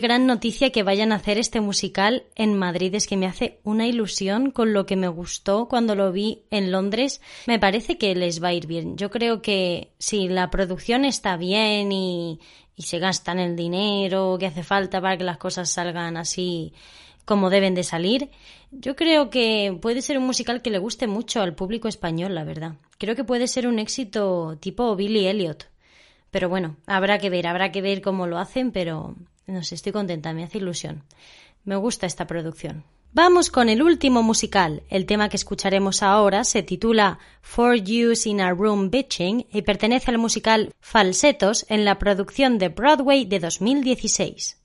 gran 0.00 0.26
noticia 0.26 0.70
que 0.70 0.82
vayan 0.82 1.12
a 1.12 1.16
hacer 1.16 1.38
este 1.38 1.60
musical 1.60 2.24
en 2.34 2.54
Madrid. 2.54 2.94
Es 2.94 3.06
que 3.06 3.16
me 3.16 3.26
hace 3.26 3.60
una 3.62 3.86
ilusión 3.86 4.50
con 4.50 4.72
lo 4.72 4.86
que 4.86 4.96
me 4.96 5.08
gustó 5.08 5.68
cuando 5.68 5.94
lo 5.94 6.10
vi 6.12 6.42
en 6.50 6.72
Londres. 6.72 7.20
Me 7.46 7.58
parece 7.58 7.98
que 7.98 8.14
les 8.14 8.42
va 8.42 8.48
a 8.48 8.52
ir 8.52 8.66
bien. 8.66 8.96
Yo 8.96 9.10
creo 9.10 9.42
que 9.42 9.92
si 9.98 10.28
la 10.28 10.50
producción 10.50 11.04
está 11.04 11.36
bien 11.36 11.92
y, 11.92 12.40
y 12.74 12.82
se 12.82 12.98
gastan 12.98 13.38
el 13.38 13.56
dinero 13.56 14.36
que 14.40 14.46
hace 14.46 14.62
falta 14.62 15.00
para 15.00 15.16
que 15.16 15.24
las 15.24 15.38
cosas 15.38 15.70
salgan 15.70 16.16
así 16.16 16.72
como 17.24 17.50
deben 17.50 17.74
de 17.74 17.84
salir, 17.84 18.30
yo 18.72 18.96
creo 18.96 19.30
que 19.30 19.78
puede 19.80 20.02
ser 20.02 20.18
un 20.18 20.26
musical 20.26 20.62
que 20.62 20.70
le 20.70 20.78
guste 20.78 21.06
mucho 21.06 21.42
al 21.42 21.54
público 21.54 21.86
español, 21.86 22.34
la 22.34 22.42
verdad. 22.42 22.74
Creo 22.98 23.14
que 23.14 23.22
puede 23.22 23.46
ser 23.46 23.68
un 23.68 23.78
éxito 23.78 24.56
tipo 24.60 24.96
Billy 24.96 25.26
Elliot. 25.26 25.68
Pero 26.30 26.48
bueno, 26.48 26.76
habrá 26.86 27.18
que 27.18 27.30
ver, 27.30 27.46
habrá 27.46 27.70
que 27.72 27.82
ver 27.82 28.02
cómo 28.02 28.26
lo 28.26 28.38
hacen, 28.38 28.72
pero 28.72 29.14
no 29.50 29.62
sé, 29.62 29.74
estoy 29.74 29.92
contenta, 29.92 30.32
me 30.32 30.44
hace 30.44 30.58
ilusión. 30.58 31.04
Me 31.64 31.76
gusta 31.76 32.06
esta 32.06 32.26
producción. 32.26 32.84
Vamos 33.12 33.50
con 33.50 33.68
el 33.68 33.82
último 33.82 34.22
musical. 34.22 34.84
El 34.88 35.04
tema 35.04 35.28
que 35.28 35.36
escucharemos 35.36 36.04
ahora 36.04 36.44
se 36.44 36.62
titula 36.62 37.18
For 37.42 37.74
Use 37.76 38.28
in 38.28 38.40
a 38.40 38.52
Room 38.52 38.90
Bitching 38.90 39.46
y 39.50 39.62
pertenece 39.62 40.12
al 40.12 40.18
musical 40.18 40.72
Falsetos 40.80 41.66
en 41.68 41.84
la 41.84 41.98
producción 41.98 42.58
de 42.58 42.68
Broadway 42.68 43.24
de 43.24 43.40
2016. 43.40 44.58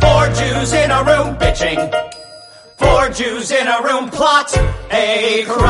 Four 0.00 0.28
Jews 0.34 0.72
in 0.74 0.90
a 0.92 1.02
room 1.02 1.36
bitching. 1.38 2.05
Jews 3.16 3.50
in 3.50 3.66
a 3.66 3.80
room 3.82 4.10
plot 4.10 4.54
a 4.90 5.42
crime. 5.46 5.64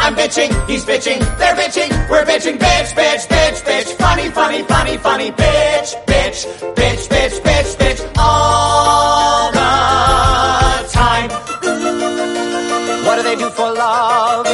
I'm 0.00 0.14
bitching, 0.14 0.50
he's 0.66 0.82
bitching, 0.82 1.18
they're 1.36 1.54
bitching, 1.54 1.90
we're 2.08 2.24
bitching, 2.24 2.56
bitch, 2.56 2.94
bitch, 2.94 3.26
bitch, 3.28 3.62
bitch, 3.64 3.94
funny, 3.98 4.30
funny, 4.30 4.62
funny, 4.62 4.96
funny, 4.96 5.30
bitch, 5.32 5.94
bitch, 6.06 6.46
bitch, 6.74 7.06
bitch, 7.06 7.38
bitch, 7.42 7.76
bitch, 7.76 8.00
all 8.18 9.52
the 9.52 10.88
time. 10.90 11.28
What 13.04 13.16
do 13.16 13.22
they 13.24 13.36
do 13.36 13.50
for 13.50 13.70
love? 13.70 14.46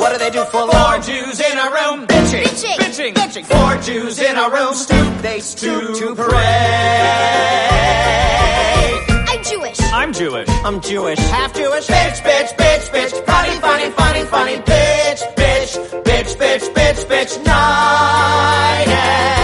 What 0.00 0.10
do 0.10 0.18
they 0.18 0.30
do 0.30 0.44
for 0.46 0.66
love? 0.66 0.96
Four 0.96 1.14
Jews 1.14 1.38
in 1.38 1.58
a 1.58 1.70
room 1.70 2.08
bitching, 2.08 2.42
bitching, 2.42 2.78
bitching, 2.78 3.14
bitching. 3.14 3.44
Four 3.44 3.76
Jews 3.82 4.18
in 4.18 4.36
a 4.36 4.50
room 4.50 4.74
stoop, 4.74 5.22
they 5.22 5.38
stoop 5.38 5.94
to 5.94 6.14
pray. 6.16 7.84
I'm 10.04 10.12
Jewish. 10.12 10.48
I'm 10.50 10.82
Jewish. 10.82 11.18
Half 11.18 11.54
Jewish. 11.54 11.86
Bitch, 11.86 12.20
bitch, 12.20 12.54
bitch, 12.58 12.90
bitch. 12.90 13.24
Funny, 13.24 13.58
funny, 13.58 13.90
funny, 13.92 14.24
funny. 14.24 14.56
Bitch, 14.56 15.34
bitch, 15.34 16.02
bitch, 16.04 16.36
bitch, 16.36 16.74
bitch, 16.74 17.06
bitch. 17.06 17.46
Night 17.46 19.43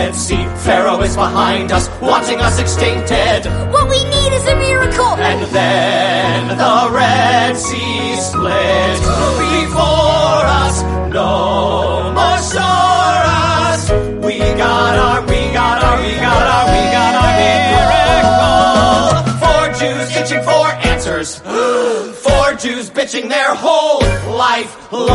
Red 0.00 0.16
Sea. 0.16 0.46
Pharaoh 0.64 1.02
is 1.02 1.14
behind 1.14 1.70
us, 1.72 1.90
wanting 2.00 2.40
us 2.40 2.58
extincted. 2.58 3.44
What 3.70 3.86
we 3.90 4.02
need 4.04 4.32
is 4.32 4.46
a 4.48 4.56
miracle. 4.56 5.12
And 5.30 5.42
then 5.54 6.48
the 6.56 6.90
Red 6.90 7.54
Sea 7.54 8.16
split 8.16 9.00
before 9.44 10.42
us. 10.64 10.80
No 11.12 12.12
more 12.16 12.38
sorrows. 12.56 13.82
We 14.24 14.38
got 14.64 14.94
our, 15.06 15.20
we 15.20 15.40
got 15.52 15.84
our, 15.84 15.98
we 16.00 16.12
got 16.16 16.44
our, 16.54 16.66
we 16.72 16.82
got 16.98 17.14
our 17.20 17.32
miracle. 17.44 19.36
Four 19.42 19.64
Jews 19.80 20.08
itching 20.16 20.42
for 20.42 20.66
answers. 20.92 21.28
Four 22.24 22.54
Jews 22.54 22.88
bitching 22.88 23.28
their 23.28 23.54
whole 23.54 24.00
life 24.34 24.90
long. 24.92 25.10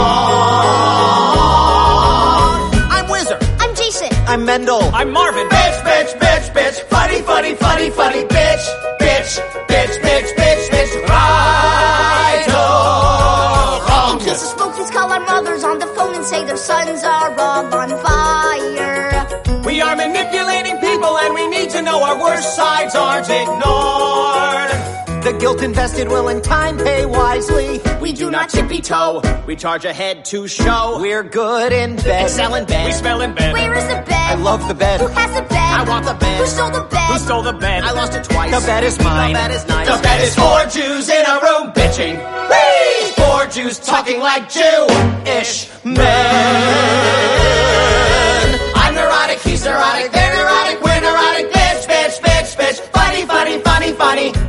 I'm 2.91 3.09
Wizard. 3.09 3.44
I'm 4.27 4.43
Mendel. 4.43 4.81
I'm 4.93 5.11
Marvin. 5.11 5.47
Bitch, 5.47 5.81
bitch, 5.83 6.19
bitch, 6.19 6.49
bitch. 6.53 6.81
Funny, 6.89 7.21
funny, 7.21 7.55
funny, 7.55 7.89
funny. 7.91 8.23
Bitch, 8.23 8.65
bitch, 8.99 9.39
bitch, 9.67 10.01
bitch, 10.01 10.29
bitch, 10.35 10.69
bitch. 10.73 11.07
Right 11.07 12.45
or 12.49 13.87
wrong. 13.87 14.19
In 14.19 14.25
case 14.25 14.41
the 14.41 14.47
smokies 14.57 14.89
call 14.89 15.11
our 15.11 15.19
mothers 15.19 15.63
on 15.63 15.77
the 15.79 15.87
phone 15.87 16.15
and 16.15 16.25
say 16.25 16.43
their 16.43 16.57
sons 16.57 17.03
are 17.03 17.39
all 17.39 17.73
on 17.73 17.89
fire. 17.89 19.61
We 19.63 19.81
are 19.81 19.95
manipulating 19.95 20.77
people 20.77 21.17
and 21.19 21.33
we 21.33 21.47
need 21.47 21.69
to 21.71 21.81
know 21.83 22.03
our 22.03 22.19
worst 22.19 22.55
sides 22.55 22.95
aren't 22.95 23.29
ignored. 23.29 24.44
The 25.25 25.33
guilt 25.39 25.63
invested 25.63 26.07
will 26.07 26.27
in 26.27 26.39
time 26.43 26.77
pay 26.77 27.03
wisely. 27.07 27.81
We 27.99 28.13
do 28.13 28.29
not 28.29 28.47
tippy 28.47 28.79
toe. 28.79 29.23
We 29.47 29.55
charge 29.55 29.83
ahead 29.83 30.23
to 30.25 30.47
show. 30.47 30.99
We're 31.01 31.23
good 31.23 31.73
in 31.73 31.95
bed. 31.95 32.25
Excel 32.25 32.53
in 32.53 32.65
bed. 32.65 32.85
We 32.85 32.91
spell 32.91 33.21
in 33.21 33.33
bed. 33.33 33.53
Where 33.53 33.73
is 33.73 33.87
the 33.87 34.03
bed? 34.05 34.11
I 34.11 34.35
love 34.35 34.67
the 34.67 34.75
bed. 34.75 35.01
Who 35.01 35.07
has 35.07 35.33
the 35.33 35.41
bed? 35.41 35.57
I 35.57 35.83
want 35.89 36.05
the 36.05 36.13
bed. 36.13 36.41
Who 36.41 36.45
stole 36.45 36.69
the 36.69 36.81
bed? 36.81 37.09
Who 37.11 37.17
stole 37.17 37.41
the 37.41 37.53
bed? 37.53 37.83
I 37.83 37.91
lost 37.93 38.13
it 38.13 38.23
twice. 38.23 38.53
The 38.53 38.67
bed 38.67 38.83
is 38.83 38.99
mine. 38.99 39.33
The 39.33 39.39
bed 39.39 39.49
is 39.49 39.67
nice. 39.67 39.87
The 39.87 40.03
bed 40.03 40.21
is 40.21 40.35
four 40.35 40.63
Jews 40.65 41.09
in 41.09 41.25
a 41.25 41.39
room 41.41 41.71
bitching. 41.73 42.21
Whee! 42.51 43.13
Four 43.17 43.47
Jews 43.47 43.79
talking 43.79 44.19
like 44.19 44.47
Jew-ish 44.47 45.69
men. 45.83 45.95
I'm 48.75 48.93
neurotic, 48.93 49.39
he's 49.39 49.65
neurotic, 49.65 50.11
they're 50.11 50.24
neurotic, 50.24 50.24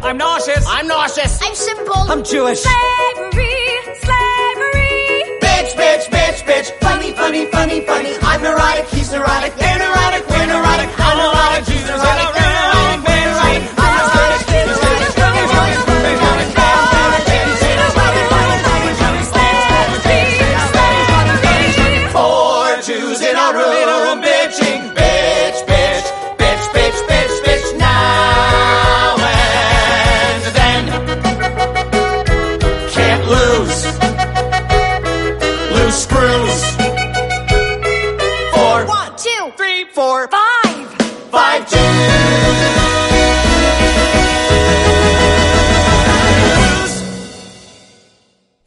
I'm 0.07 0.18
nauseous. 0.18 0.64
I'm 0.68 0.86
nauseous. 0.86 1.40
I'm 1.42 1.54
simple. 1.57 1.92
I'm 1.96 2.22
Jewish. 2.22 2.61
Slavery. 2.61 3.59
Slavery. 3.98 4.86
Bitch, 5.42 5.74
bitch, 5.74 6.07
bitch, 6.14 6.42
bitch. 6.46 6.70
Funny, 6.78 7.12
funny, 7.12 7.46
funny, 7.46 7.80
funny. 7.80 8.14
I'm 8.22 8.40
neurotic, 8.40 8.86
he's 8.86 9.11
neurotic, 9.11 9.57
they're 9.57 9.76
neurotic, 9.76 10.28
we're 10.28 10.46
neurotic. 10.46 10.46
I'm 10.46 10.54
neurotic, 10.54 11.05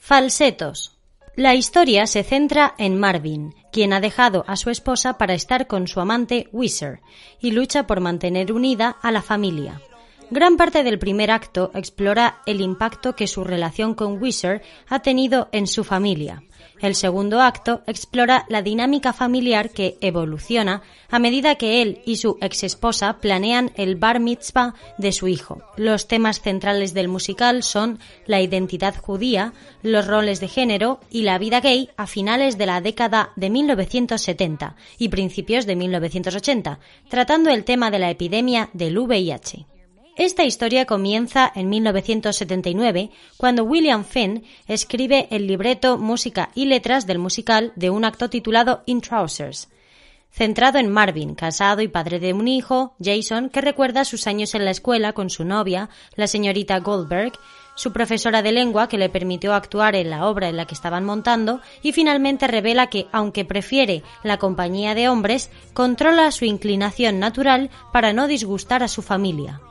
Falsetos. 0.10 0.98
La 1.36 1.54
historia 1.54 2.08
se 2.08 2.24
centra 2.24 2.74
en 2.80 3.00
Marvin, 3.00 3.54
quien 3.72 3.94
ha 3.94 4.00
dejado 4.00 4.44
a 4.48 4.56
su 4.56 4.72
esposa 4.72 5.20
para 5.20 5.36
estar 5.36 5.68
con 5.68 5.88
su 5.88 6.00
amante 6.00 6.50
Wizard 6.52 7.02
y 7.40 7.52
lucha 7.52 7.86
por 7.86 8.00
mantener 8.00 8.52
unida 8.52 8.98
a 9.04 9.12
la 9.12 9.22
familia. 9.22 9.84
Gran 10.32 10.58
parte 10.58 10.82
del 10.82 10.98
primer 10.98 11.30
acto 11.30 11.70
explora 11.76 12.42
el 12.48 12.60
impacto 12.60 13.16
que 13.16 13.28
su 13.28 13.44
relación 13.44 13.94
con 13.94 14.20
Wizard 14.20 14.64
ha 14.88 15.04
tenido 15.04 15.48
en 15.52 15.68
su 15.68 15.84
familia. 15.84 16.42
El 16.82 16.96
segundo 16.96 17.42
acto 17.42 17.82
explora 17.88 18.46
la 18.48 18.62
dinámica 18.62 19.12
familiar 19.12 19.70
que 19.72 19.98
evoluciona 20.00 20.82
a 21.10 21.20
medida 21.20 21.56
que 21.56 21.82
él 21.82 22.02
y 22.06 22.18
su 22.18 22.38
exesposa 22.40 23.18
planean 23.20 23.72
el 23.76 23.98
bar 23.98 24.22
mitzvah 24.22 24.76
de 24.98 25.12
su 25.12 25.28
hijo. 25.28 25.62
Los 25.76 26.08
temas 26.08 26.42
centrales 26.42 26.94
del 26.94 27.10
musical 27.10 27.64
son 27.64 28.00
la 28.26 28.42
identidad 28.42 28.96
judía, 28.96 29.54
los 29.84 30.08
roles 30.08 30.40
de 30.40 30.48
género 30.48 31.02
y 31.10 31.24
la 31.24 31.38
vida 31.38 31.60
gay 31.60 31.90
a 31.98 32.08
finales 32.08 32.58
de 32.58 32.66
la 32.66 32.80
década 32.80 33.32
de 33.36 33.50
1970 33.50 34.76
y 34.98 35.10
principios 35.10 35.66
de 35.66 35.76
1980, 35.76 36.80
tratando 37.10 37.50
el 37.50 37.66
tema 37.66 37.92
de 37.92 38.00
la 38.00 38.10
epidemia 38.10 38.70
del 38.74 38.98
VIH. 38.98 39.66
Esta 40.20 40.44
historia 40.44 40.86
comienza 40.86 41.50
en 41.56 41.70
1979, 41.70 43.10
cuando 43.38 43.64
William 43.64 44.04
Finn 44.04 44.44
escribe 44.68 45.30
el 45.32 45.48
libreto, 45.48 45.98
música 45.98 46.50
y 46.54 46.66
letras 46.66 47.08
del 47.08 47.20
musical 47.20 47.72
de 47.78 47.90
un 47.90 48.04
acto 48.04 48.30
titulado 48.30 48.84
In 48.86 49.00
Trousers, 49.00 49.70
centrado 50.30 50.78
en 50.78 50.92
Marvin, 50.92 51.36
casado 51.36 51.82
y 51.82 51.88
padre 51.88 52.20
de 52.20 52.34
un 52.34 52.50
hijo, 52.50 52.96
Jason, 53.02 53.50
que 53.50 53.62
recuerda 53.62 54.04
sus 54.04 54.28
años 54.28 54.56
en 54.56 54.66
la 54.66 54.72
escuela 54.72 55.14
con 55.14 55.30
su 55.30 55.46
novia, 55.46 55.88
la 56.18 56.28
señorita 56.28 56.82
Goldberg, 56.82 57.32
su 57.76 57.94
profesora 57.94 58.42
de 58.42 58.52
lengua 58.52 58.90
que 58.90 58.98
le 58.98 59.08
permitió 59.08 59.54
actuar 59.54 59.96
en 59.96 60.10
la 60.10 60.26
obra 60.26 60.50
en 60.50 60.58
la 60.58 60.66
que 60.66 60.76
estaban 60.76 61.06
montando 61.06 61.62
y 61.82 61.94
finalmente 61.94 62.46
revela 62.46 62.88
que, 62.88 63.08
aunque 63.14 63.46
prefiere 63.46 64.04
la 64.24 64.36
compañía 64.38 64.96
de 64.96 65.08
hombres, 65.08 65.50
controla 65.74 66.30
su 66.34 66.44
inclinación 66.44 67.20
natural 67.20 67.70
para 67.94 68.12
no 68.12 68.28
disgustar 68.28 68.84
a 68.84 68.90
su 68.90 69.02
familia. 69.02 69.62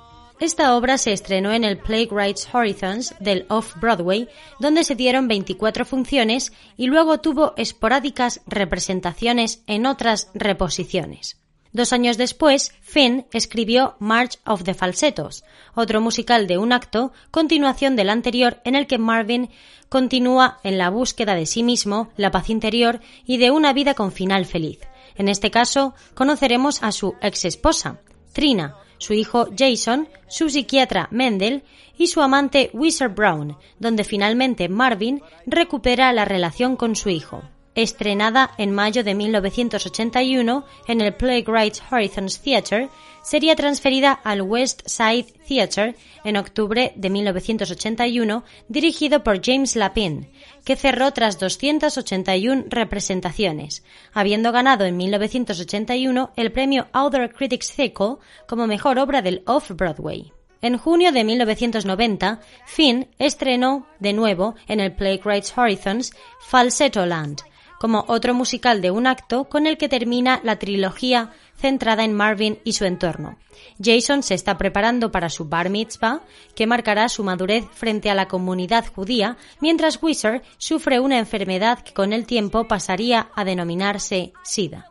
Esta 0.40 0.76
obra 0.76 0.98
se 0.98 1.12
estrenó 1.12 1.52
en 1.52 1.64
el 1.64 1.78
Playwrights 1.78 2.48
Horizons 2.54 3.12
del 3.18 3.44
Off-Broadway, 3.48 4.28
donde 4.60 4.84
se 4.84 4.94
dieron 4.94 5.26
24 5.26 5.84
funciones 5.84 6.52
y 6.76 6.86
luego 6.86 7.18
tuvo 7.18 7.54
esporádicas 7.56 8.40
representaciones 8.46 9.64
en 9.66 9.84
otras 9.84 10.30
reposiciones. 10.34 11.38
Dos 11.72 11.92
años 11.92 12.16
después, 12.16 12.72
Finn 12.80 13.26
escribió 13.32 13.96
March 13.98 14.38
of 14.46 14.62
the 14.62 14.74
Falsettos, 14.74 15.44
otro 15.74 16.00
musical 16.00 16.46
de 16.46 16.56
un 16.56 16.72
acto, 16.72 17.12
continuación 17.32 17.96
del 17.96 18.08
anterior 18.08 18.60
en 18.64 18.76
el 18.76 18.86
que 18.86 18.98
Marvin 18.98 19.50
continúa 19.88 20.60
en 20.62 20.78
la 20.78 20.88
búsqueda 20.88 21.34
de 21.34 21.46
sí 21.46 21.64
mismo, 21.64 22.10
la 22.16 22.30
paz 22.30 22.48
interior 22.48 23.00
y 23.26 23.38
de 23.38 23.50
una 23.50 23.72
vida 23.72 23.94
con 23.94 24.12
final 24.12 24.46
feliz. 24.46 24.78
En 25.16 25.28
este 25.28 25.50
caso, 25.50 25.94
conoceremos 26.14 26.82
a 26.82 26.92
su 26.92 27.16
ex 27.20 27.44
esposa, 27.44 28.00
Trina, 28.32 28.76
su 28.98 29.14
hijo 29.14 29.48
Jason, 29.56 30.08
su 30.28 30.50
psiquiatra 30.50 31.08
Mendel 31.10 31.62
y 31.96 32.08
su 32.08 32.20
amante 32.20 32.70
Wizard 32.72 33.14
Brown, 33.14 33.56
donde 33.78 34.04
finalmente 34.04 34.68
Marvin 34.68 35.22
recupera 35.46 36.12
la 36.12 36.24
relación 36.24 36.76
con 36.76 36.94
su 36.94 37.08
hijo. 37.08 37.42
Estrenada 37.74 38.50
en 38.58 38.72
mayo 38.72 39.04
de 39.04 39.14
1981 39.14 40.64
en 40.86 41.00
el 41.00 41.14
Playwrights 41.14 41.82
Horizons 41.90 42.40
Theatre, 42.40 42.88
sería 43.28 43.54
transferida 43.56 44.12
al 44.12 44.40
West 44.40 44.80
Side 44.86 45.26
Theatre 45.46 45.96
en 46.24 46.38
octubre 46.38 46.94
de 46.96 47.10
1981, 47.10 48.42
dirigido 48.68 49.22
por 49.22 49.44
James 49.44 49.76
Lapine, 49.76 50.30
que 50.64 50.76
cerró 50.76 51.12
tras 51.12 51.38
281 51.38 52.64
representaciones, 52.70 53.84
habiendo 54.14 54.50
ganado 54.50 54.86
en 54.86 54.96
1981 54.96 56.32
el 56.36 56.52
premio 56.52 56.88
Other 56.94 57.30
Critics 57.30 57.70
Circle 57.70 58.16
como 58.46 58.66
mejor 58.66 58.98
obra 58.98 59.20
del 59.20 59.42
Off-Broadway. 59.44 60.32
En 60.62 60.78
junio 60.78 61.12
de 61.12 61.22
1990, 61.22 62.40
Finn 62.64 63.08
estrenó 63.18 63.86
de 64.00 64.14
nuevo 64.14 64.54
en 64.68 64.80
el 64.80 64.92
Playwrights 64.94 65.52
Horizons 65.56 66.12
Falsetto 66.40 67.04
Land, 67.04 67.42
como 67.78 68.04
otro 68.08 68.34
musical 68.34 68.80
de 68.82 68.90
un 68.90 69.06
acto 69.06 69.44
con 69.44 69.66
el 69.66 69.78
que 69.78 69.88
termina 69.88 70.40
la 70.42 70.58
trilogía 70.58 71.32
centrada 71.56 72.04
en 72.04 72.12
Marvin 72.12 72.58
y 72.64 72.74
su 72.74 72.84
entorno. 72.84 73.36
Jason 73.82 74.22
se 74.22 74.34
está 74.34 74.58
preparando 74.58 75.10
para 75.10 75.28
su 75.28 75.44
bar 75.46 75.70
mitzvah, 75.70 76.20
que 76.54 76.66
marcará 76.66 77.08
su 77.08 77.24
madurez 77.24 77.64
frente 77.72 78.10
a 78.10 78.14
la 78.14 78.28
comunidad 78.28 78.86
judía, 78.94 79.36
mientras 79.60 80.02
Wizard 80.02 80.42
sufre 80.58 81.00
una 81.00 81.18
enfermedad 81.18 81.80
que 81.80 81.92
con 81.92 82.12
el 82.12 82.26
tiempo 82.26 82.68
pasaría 82.68 83.30
a 83.34 83.44
denominarse 83.44 84.32
SIDA. 84.44 84.87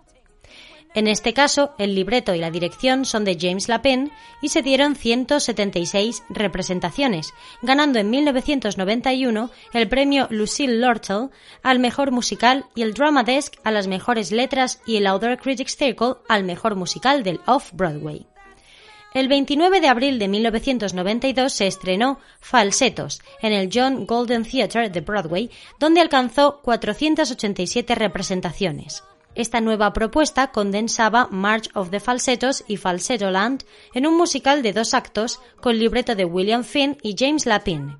En 0.93 1.07
este 1.07 1.33
caso, 1.33 1.73
el 1.77 1.93
libreto 1.93 2.33
y 2.33 2.39
la 2.39 2.49
dirección 2.49 3.05
son 3.05 3.23
de 3.23 3.37
James 3.39 3.67
Lapine 3.67 4.09
y 4.41 4.49
se 4.49 4.61
dieron 4.61 4.95
176 4.95 6.23
representaciones, 6.29 7.33
ganando 7.61 7.99
en 7.99 8.09
1991 8.09 9.51
el 9.73 9.87
premio 9.87 10.27
Lucille 10.31 10.77
Lortel 10.77 11.29
al 11.61 11.79
mejor 11.79 12.11
musical 12.11 12.65
y 12.73 12.81
el 12.81 12.93
Drama 12.93 13.23
Desk 13.23 13.55
a 13.63 13.71
las 13.71 13.87
mejores 13.87 14.31
letras 14.31 14.81
y 14.85 14.95
el 14.97 15.07
Other 15.07 15.37
Critics 15.37 15.75
Circle 15.77 16.15
al 16.27 16.43
mejor 16.43 16.75
musical 16.75 17.23
del 17.23 17.41
Off-Broadway. 17.45 18.25
El 19.13 19.27
29 19.29 19.81
de 19.81 19.87
abril 19.87 20.19
de 20.19 20.27
1992 20.27 21.51
se 21.51 21.67
estrenó 21.67 22.19
Falsetos 22.39 23.21
en 23.41 23.53
el 23.53 23.69
John 23.73 24.05
Golden 24.05 24.43
Theatre 24.43 24.89
de 24.89 25.01
Broadway, 25.01 25.49
donde 25.79 26.01
alcanzó 26.01 26.59
487 26.61 27.95
representaciones. 27.95 29.03
Esta 29.37 29.61
nueva 29.61 29.93
propuesta 29.93 30.47
condensaba 30.47 31.27
March 31.29 31.69
of 31.75 31.91
the 31.91 31.99
Falsettos 31.99 32.63
y 32.67 32.77
Falsetto 32.77 33.29
Land 33.29 33.65
en 33.93 34.07
un 34.07 34.17
musical 34.17 34.63
de 34.63 34.73
dos 34.73 34.95
actos 34.95 35.39
con 35.61 35.77
libreto 35.77 36.15
de 36.15 36.25
William 36.25 36.63
Finn 36.63 36.97
y 37.03 37.15
James 37.15 37.45
Lapine. 37.45 37.97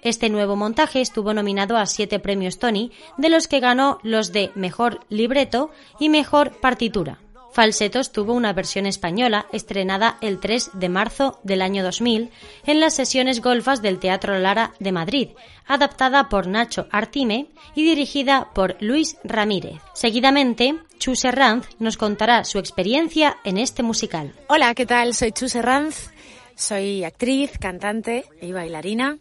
Este 0.00 0.30
nuevo 0.30 0.56
montaje 0.56 1.02
estuvo 1.02 1.34
nominado 1.34 1.76
a 1.76 1.84
siete 1.84 2.18
premios 2.18 2.58
Tony, 2.58 2.92
de 3.18 3.28
los 3.28 3.46
que 3.46 3.60
ganó 3.60 3.98
los 4.02 4.32
de 4.32 4.52
Mejor 4.54 5.00
Libreto 5.10 5.70
y 5.98 6.08
Mejor 6.08 6.58
Partitura. 6.62 7.18
Falsetos 7.52 8.12
tuvo 8.12 8.34
una 8.34 8.52
versión 8.52 8.86
española 8.86 9.46
estrenada 9.52 10.18
el 10.20 10.38
3 10.38 10.70
de 10.74 10.88
marzo 10.88 11.40
del 11.42 11.62
año 11.62 11.82
2000 11.82 12.30
en 12.66 12.80
las 12.80 12.94
sesiones 12.94 13.40
golfas 13.40 13.82
del 13.82 13.98
Teatro 13.98 14.38
Lara 14.38 14.72
de 14.78 14.92
Madrid, 14.92 15.30
adaptada 15.66 16.28
por 16.28 16.46
Nacho 16.46 16.86
Artime 16.92 17.48
y 17.74 17.82
dirigida 17.82 18.50
por 18.54 18.76
Luis 18.80 19.16
Ramírez. 19.24 19.80
Seguidamente, 19.94 20.78
Chu 20.98 21.16
Serranz 21.16 21.66
nos 21.78 21.96
contará 21.96 22.44
su 22.44 22.58
experiencia 22.58 23.38
en 23.44 23.58
este 23.58 23.82
musical. 23.82 24.32
Hola, 24.48 24.74
¿qué 24.74 24.86
tal? 24.86 25.14
Soy 25.14 25.32
Chu 25.32 25.48
Serranz, 25.48 26.10
soy 26.54 27.04
actriz, 27.04 27.58
cantante 27.58 28.26
y 28.40 28.52
bailarina. 28.52 29.18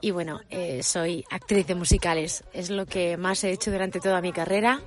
Y 0.00 0.12
bueno, 0.12 0.40
eh, 0.50 0.82
soy 0.82 1.24
actriz 1.30 1.66
de 1.66 1.74
musicales. 1.74 2.44
Es 2.52 2.70
lo 2.70 2.86
que 2.86 3.16
más 3.16 3.44
he 3.44 3.50
hecho 3.50 3.70
durante 3.70 4.00
toda 4.00 4.20
mi 4.22 4.32
carrera. 4.32 4.80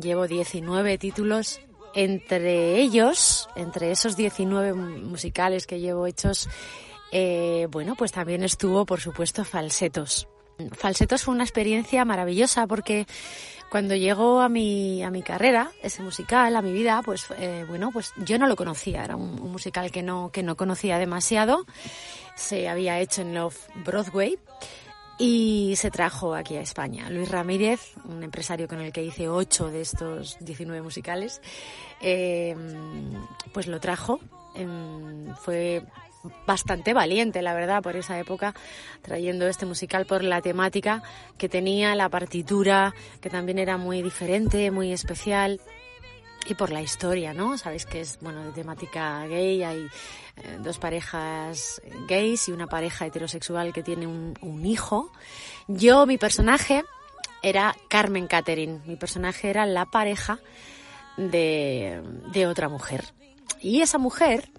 Llevo 0.00 0.26
19 0.26 0.96
títulos 0.98 1.60
entre 1.98 2.78
ellos, 2.78 3.48
entre 3.56 3.90
esos 3.90 4.16
19 4.16 4.72
musicales 4.72 5.66
que 5.66 5.80
llevo 5.80 6.06
hechos, 6.06 6.48
eh, 7.10 7.66
bueno, 7.72 7.96
pues 7.96 8.12
también 8.12 8.44
estuvo, 8.44 8.86
por 8.86 9.00
supuesto, 9.00 9.44
Falsetos. 9.44 10.28
Falsetos 10.74 11.24
fue 11.24 11.34
una 11.34 11.42
experiencia 11.42 12.04
maravillosa 12.04 12.68
porque 12.68 13.08
cuando 13.68 13.96
llegó 13.96 14.40
a 14.40 14.48
mi, 14.48 15.02
a 15.02 15.10
mi 15.10 15.22
carrera, 15.22 15.72
ese 15.82 16.04
musical, 16.04 16.54
a 16.54 16.62
mi 16.62 16.72
vida, 16.72 17.02
pues 17.04 17.26
eh, 17.36 17.64
bueno, 17.66 17.90
pues 17.92 18.12
yo 18.18 18.38
no 18.38 18.46
lo 18.46 18.54
conocía, 18.54 19.02
era 19.04 19.16
un, 19.16 19.40
un, 19.42 19.50
musical 19.50 19.90
que 19.90 20.04
no, 20.04 20.30
que 20.32 20.44
no 20.44 20.56
conocía 20.56 20.98
demasiado, 20.98 21.66
se 22.36 22.68
había 22.68 23.00
hecho 23.00 23.22
en 23.22 23.34
Love 23.34 23.58
Broadway 23.84 24.38
y 25.18 25.74
se 25.76 25.90
trajo 25.90 26.34
aquí 26.34 26.56
a 26.56 26.60
España. 26.60 27.10
Luis 27.10 27.30
Ramírez, 27.30 27.92
un 28.04 28.22
empresario 28.22 28.68
con 28.68 28.80
el 28.80 28.92
que 28.92 29.02
hice 29.02 29.28
ocho 29.28 29.68
de 29.68 29.80
estos 29.80 30.38
19 30.40 30.80
musicales, 30.80 31.42
eh, 32.00 32.56
pues 33.52 33.66
lo 33.66 33.80
trajo. 33.80 34.20
Eh, 34.54 34.66
fue 35.40 35.82
bastante 36.46 36.94
valiente, 36.94 37.42
la 37.42 37.54
verdad, 37.54 37.82
por 37.82 37.96
esa 37.96 38.18
época, 38.18 38.54
trayendo 39.02 39.46
este 39.46 39.66
musical 39.66 40.06
por 40.06 40.24
la 40.24 40.40
temática 40.40 41.02
que 41.36 41.48
tenía, 41.48 41.94
la 41.94 42.08
partitura, 42.08 42.94
que 43.20 43.30
también 43.30 43.58
era 43.58 43.76
muy 43.76 44.02
diferente, 44.02 44.70
muy 44.70 44.92
especial 44.92 45.60
y 46.50 46.54
por 46.54 46.70
la 46.70 46.80
historia, 46.80 47.34
¿no? 47.34 47.58
Sabéis 47.58 47.86
que 47.86 48.00
es, 48.00 48.18
bueno, 48.20 48.44
de 48.44 48.52
temática 48.52 49.26
gay, 49.26 49.62
hay 49.62 49.86
eh, 50.36 50.58
dos 50.60 50.78
parejas 50.78 51.80
gays 52.08 52.48
y 52.48 52.52
una 52.52 52.66
pareja 52.66 53.06
heterosexual 53.06 53.72
que 53.72 53.82
tiene 53.82 54.06
un, 54.06 54.66
hijo. 54.66 55.10
Yo, 55.66 56.06
mi 56.06 56.18
personaje 56.18 56.84
era 57.42 57.74
Carmen 57.88 58.26
Catherine, 58.26 58.80
mi 58.86 58.96
personaje 58.96 59.50
era 59.50 59.66
la 59.66 59.86
pareja 59.86 60.38
de, 61.16 62.02
de 62.32 62.46
otra 62.46 62.68
mujer. 62.68 63.04
Y 63.60 63.82
esa 63.82 63.98
mujer, 63.98 64.50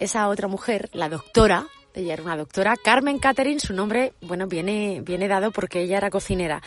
esa 0.00 0.28
otra 0.28 0.48
mujer, 0.48 0.90
la 0.92 1.08
doctora, 1.08 1.66
ella 1.96 2.12
era 2.12 2.22
una 2.22 2.36
doctora. 2.36 2.74
Carmen 2.76 3.18
Catherine, 3.18 3.58
su 3.58 3.72
nombre, 3.72 4.12
bueno, 4.20 4.46
viene, 4.46 5.00
viene 5.02 5.28
dado 5.28 5.50
porque 5.50 5.80
ella 5.80 5.96
era 5.96 6.10
cocinera. 6.10 6.62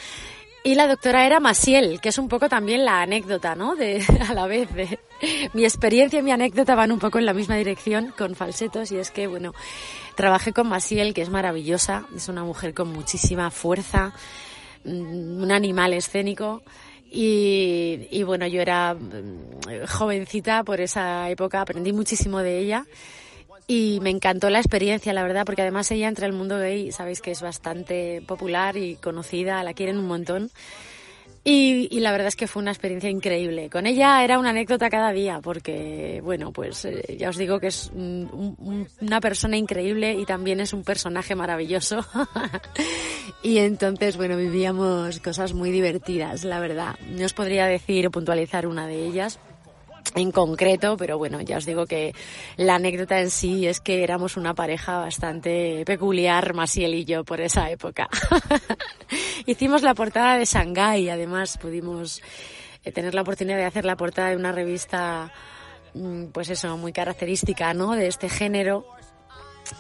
Y 0.64 0.76
la 0.76 0.88
doctora 0.88 1.26
era 1.26 1.40
Masiel, 1.40 2.02
que 2.02 2.10
es 2.10 2.18
un 2.18 2.28
poco 2.28 2.50
también 2.50 2.84
la 2.84 3.02
anécdota, 3.02 3.56
¿no? 3.56 3.76
De, 3.76 4.04
a 4.30 4.34
la 4.34 4.46
vez 4.46 4.74
de 4.74 5.00
mi 5.54 5.64
experiencia 5.64 6.20
y 6.20 6.24
mi 6.24 6.32
anécdota 6.32 6.76
van 6.76 6.92
un 6.92 7.00
poco 7.00 7.18
en 7.18 7.26
la 7.26 7.34
misma 7.34 7.56
dirección 7.56 8.14
con 8.18 8.36
falsetos 8.36 8.92
y 8.92 8.98
es 8.98 9.10
que, 9.10 9.28
bueno, 9.28 9.54
trabajé 10.16 10.52
con 10.52 10.68
Masiel, 10.68 11.14
que 11.14 11.22
es 11.22 11.30
maravillosa, 11.30 12.06
es 12.16 12.28
una 12.28 12.44
mujer 12.44 12.74
con 12.74 12.92
muchísima 12.92 13.52
fuerza, 13.52 14.14
mm, 14.84 15.42
un 15.44 15.52
animal 15.52 15.94
escénico. 15.94 16.62
Y, 17.12 18.08
y 18.12 18.24
bueno, 18.24 18.46
yo 18.46 18.62
era 18.62 18.94
mm, 18.94 19.88
jovencita 19.88 20.64
por 20.64 20.82
esa 20.82 21.30
época, 21.30 21.62
aprendí 21.62 21.94
muchísimo 21.94 22.40
de 22.40 22.60
ella 22.60 22.86
y 23.70 24.00
me 24.02 24.10
encantó 24.10 24.50
la 24.50 24.58
experiencia, 24.58 25.14
la 25.14 25.22
verdad, 25.24 25.46
porque 25.46 25.62
además 25.62 25.92
ella 25.92 26.08
entre 26.08 26.26
el 26.26 26.34
mundo 26.34 26.58
gay, 26.58 26.92
sabéis 26.92 27.22
que 27.22 27.30
es 27.32 27.42
bastante 27.42 28.22
popular 28.26 28.76
y 28.78 28.96
conocida, 28.96 29.64
la 29.64 29.76
quieren 29.76 30.00
un 30.00 30.08
montón. 30.08 30.50
Y, 31.44 31.88
y 31.90 32.02
la 32.02 32.12
verdad 32.12 32.28
es 32.28 32.36
que 32.36 32.48
fue 32.48 32.62
una 32.62 32.72
experiencia 32.72 33.10
increíble. 33.10 33.70
Con 33.70 33.86
ella 33.88 34.24
era 34.24 34.38
una 34.40 34.50
anécdota 34.50 34.90
cada 34.90 35.12
día, 35.14 35.40
porque, 35.42 36.20
bueno, 36.24 36.52
pues 36.52 36.84
eh, 36.84 37.16
ya 37.18 37.30
os 37.30 37.38
digo 37.38 37.60
que 37.60 37.68
es 37.68 37.92
un- 37.96 38.58
un- 38.60 38.88
una 39.02 39.22
persona 39.22 39.56
increíble 39.56 40.14
y 40.16 40.26
también 40.26 40.60
es 40.60 40.74
un 40.74 40.84
personaje 40.84 41.36
maravilloso. 41.36 42.06
y 43.44 43.60
entonces, 43.60 44.18
bueno, 44.18 44.36
vivíamos 44.36 45.20
cosas 45.22 45.54
muy 45.54 45.72
divertidas, 45.72 46.44
la 46.44 46.60
verdad. 46.60 46.96
No 47.12 47.26
os 47.26 47.34
podría 47.34 47.68
decir 47.68 48.06
o 48.08 48.12
puntualizar 48.12 48.68
una 48.68 48.86
de 48.86 49.06
ellas, 49.06 49.40
en 50.16 50.32
concreto, 50.32 50.98
pero 50.98 51.18
bueno, 51.18 51.42
ya 51.42 51.58
os 51.58 51.66
digo 51.66 51.86
que 51.86 52.14
la 52.58 52.76
anécdota 52.76 53.20
en 53.20 53.30
sí 53.30 53.68
es 53.68 53.80
que 53.80 54.04
éramos 54.04 54.38
una 54.38 54.54
pareja 54.54 54.98
bastante 55.00 55.84
peculiar, 55.86 56.54
Masiel 56.54 56.96
y 56.96 57.06
yo, 57.06 57.24
por 57.24 57.42
esa 57.42 57.70
época. 57.70 58.10
Hicimos 59.46 59.82
la 59.82 59.94
portada 59.94 60.38
de 60.38 60.46
Shanghái, 60.46 61.10
además 61.10 61.58
pudimos 61.58 62.22
eh, 62.84 62.92
tener 62.92 63.14
la 63.14 63.22
oportunidad 63.22 63.58
de 63.58 63.66
hacer 63.66 63.86
la 63.86 63.98
portada 63.98 64.30
de 64.30 64.36
una 64.36 64.52
revista, 64.52 65.32
mm, 65.94 66.26
pues 66.28 66.50
eso, 66.50 66.78
muy 66.78 66.92
característica, 66.92 67.74
¿no? 67.74 67.96
De 67.96 68.08
este 68.08 68.30
género 68.30 68.86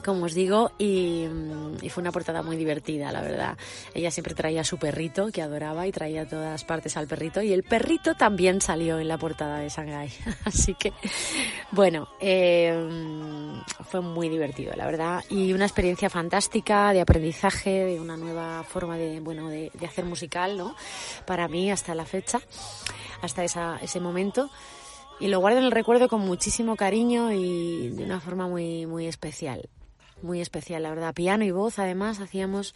como 0.05 0.25
os 0.25 0.33
digo, 0.33 0.71
y, 0.77 1.25
mm, 1.27 1.77
y 1.81 1.89
fue 1.89 2.01
una 2.01 2.11
portada 2.11 2.41
muy 2.41 2.57
divertida, 2.57 3.11
la 3.11 3.21
verdad. 3.21 3.57
Ella 3.93 4.11
siempre 4.11 4.33
traía 4.33 4.63
su 4.63 4.77
perrito, 4.77 5.31
que 5.31 5.41
adoraba, 5.41 5.87
y 5.87 5.91
traía 5.91 6.23
a 6.23 6.27
todas 6.27 6.63
partes 6.63 6.97
al 6.97 7.07
perrito, 7.07 7.41
y 7.41 7.53
el 7.53 7.63
perrito 7.63 8.15
también 8.15 8.61
salió 8.61 8.99
en 8.99 9.07
la 9.07 9.17
portada 9.17 9.59
de 9.59 9.69
Shanghai. 9.69 10.09
Así 10.45 10.75
que, 10.75 10.93
bueno, 11.71 12.09
eh, 12.19 12.73
fue 13.89 14.01
muy 14.01 14.29
divertido, 14.29 14.73
la 14.75 14.85
verdad, 14.85 15.23
y 15.29 15.53
una 15.53 15.65
experiencia 15.65 16.09
fantástica 16.09 16.93
de 16.93 17.01
aprendizaje, 17.01 17.85
de 17.85 17.99
una 17.99 18.17
nueva 18.17 18.63
forma 18.63 18.97
de, 18.97 19.19
bueno, 19.19 19.49
de, 19.49 19.71
de 19.73 19.85
hacer 19.85 20.05
musical, 20.05 20.57
¿no? 20.57 20.75
Para 21.25 21.47
mí, 21.47 21.71
hasta 21.71 21.95
la 21.95 22.05
fecha, 22.05 22.39
hasta 23.21 23.43
esa, 23.43 23.77
ese 23.81 23.99
momento 23.99 24.49
y 25.19 25.27
lo 25.27 25.39
guardo 25.39 25.59
en 25.59 25.65
el 25.65 25.71
recuerdo 25.71 26.07
con 26.07 26.21
muchísimo 26.21 26.75
cariño 26.77 27.33
y 27.33 27.89
de 27.89 28.03
una 28.05 28.21
forma 28.21 28.47
muy 28.47 28.85
muy 28.85 29.05
especial 29.05 29.69
muy 30.21 30.41
especial 30.41 30.83
la 30.83 30.89
verdad. 30.89 31.13
Piano 31.13 31.43
y 31.43 31.51
voz 31.51 31.79
además 31.79 32.19
hacíamos 32.19 32.75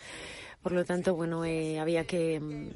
por 0.62 0.72
lo 0.72 0.86
tanto 0.86 1.16
bueno 1.16 1.46
eh, 1.46 1.80
había 1.80 2.06
que 2.06 2.40
mm, 2.40 2.70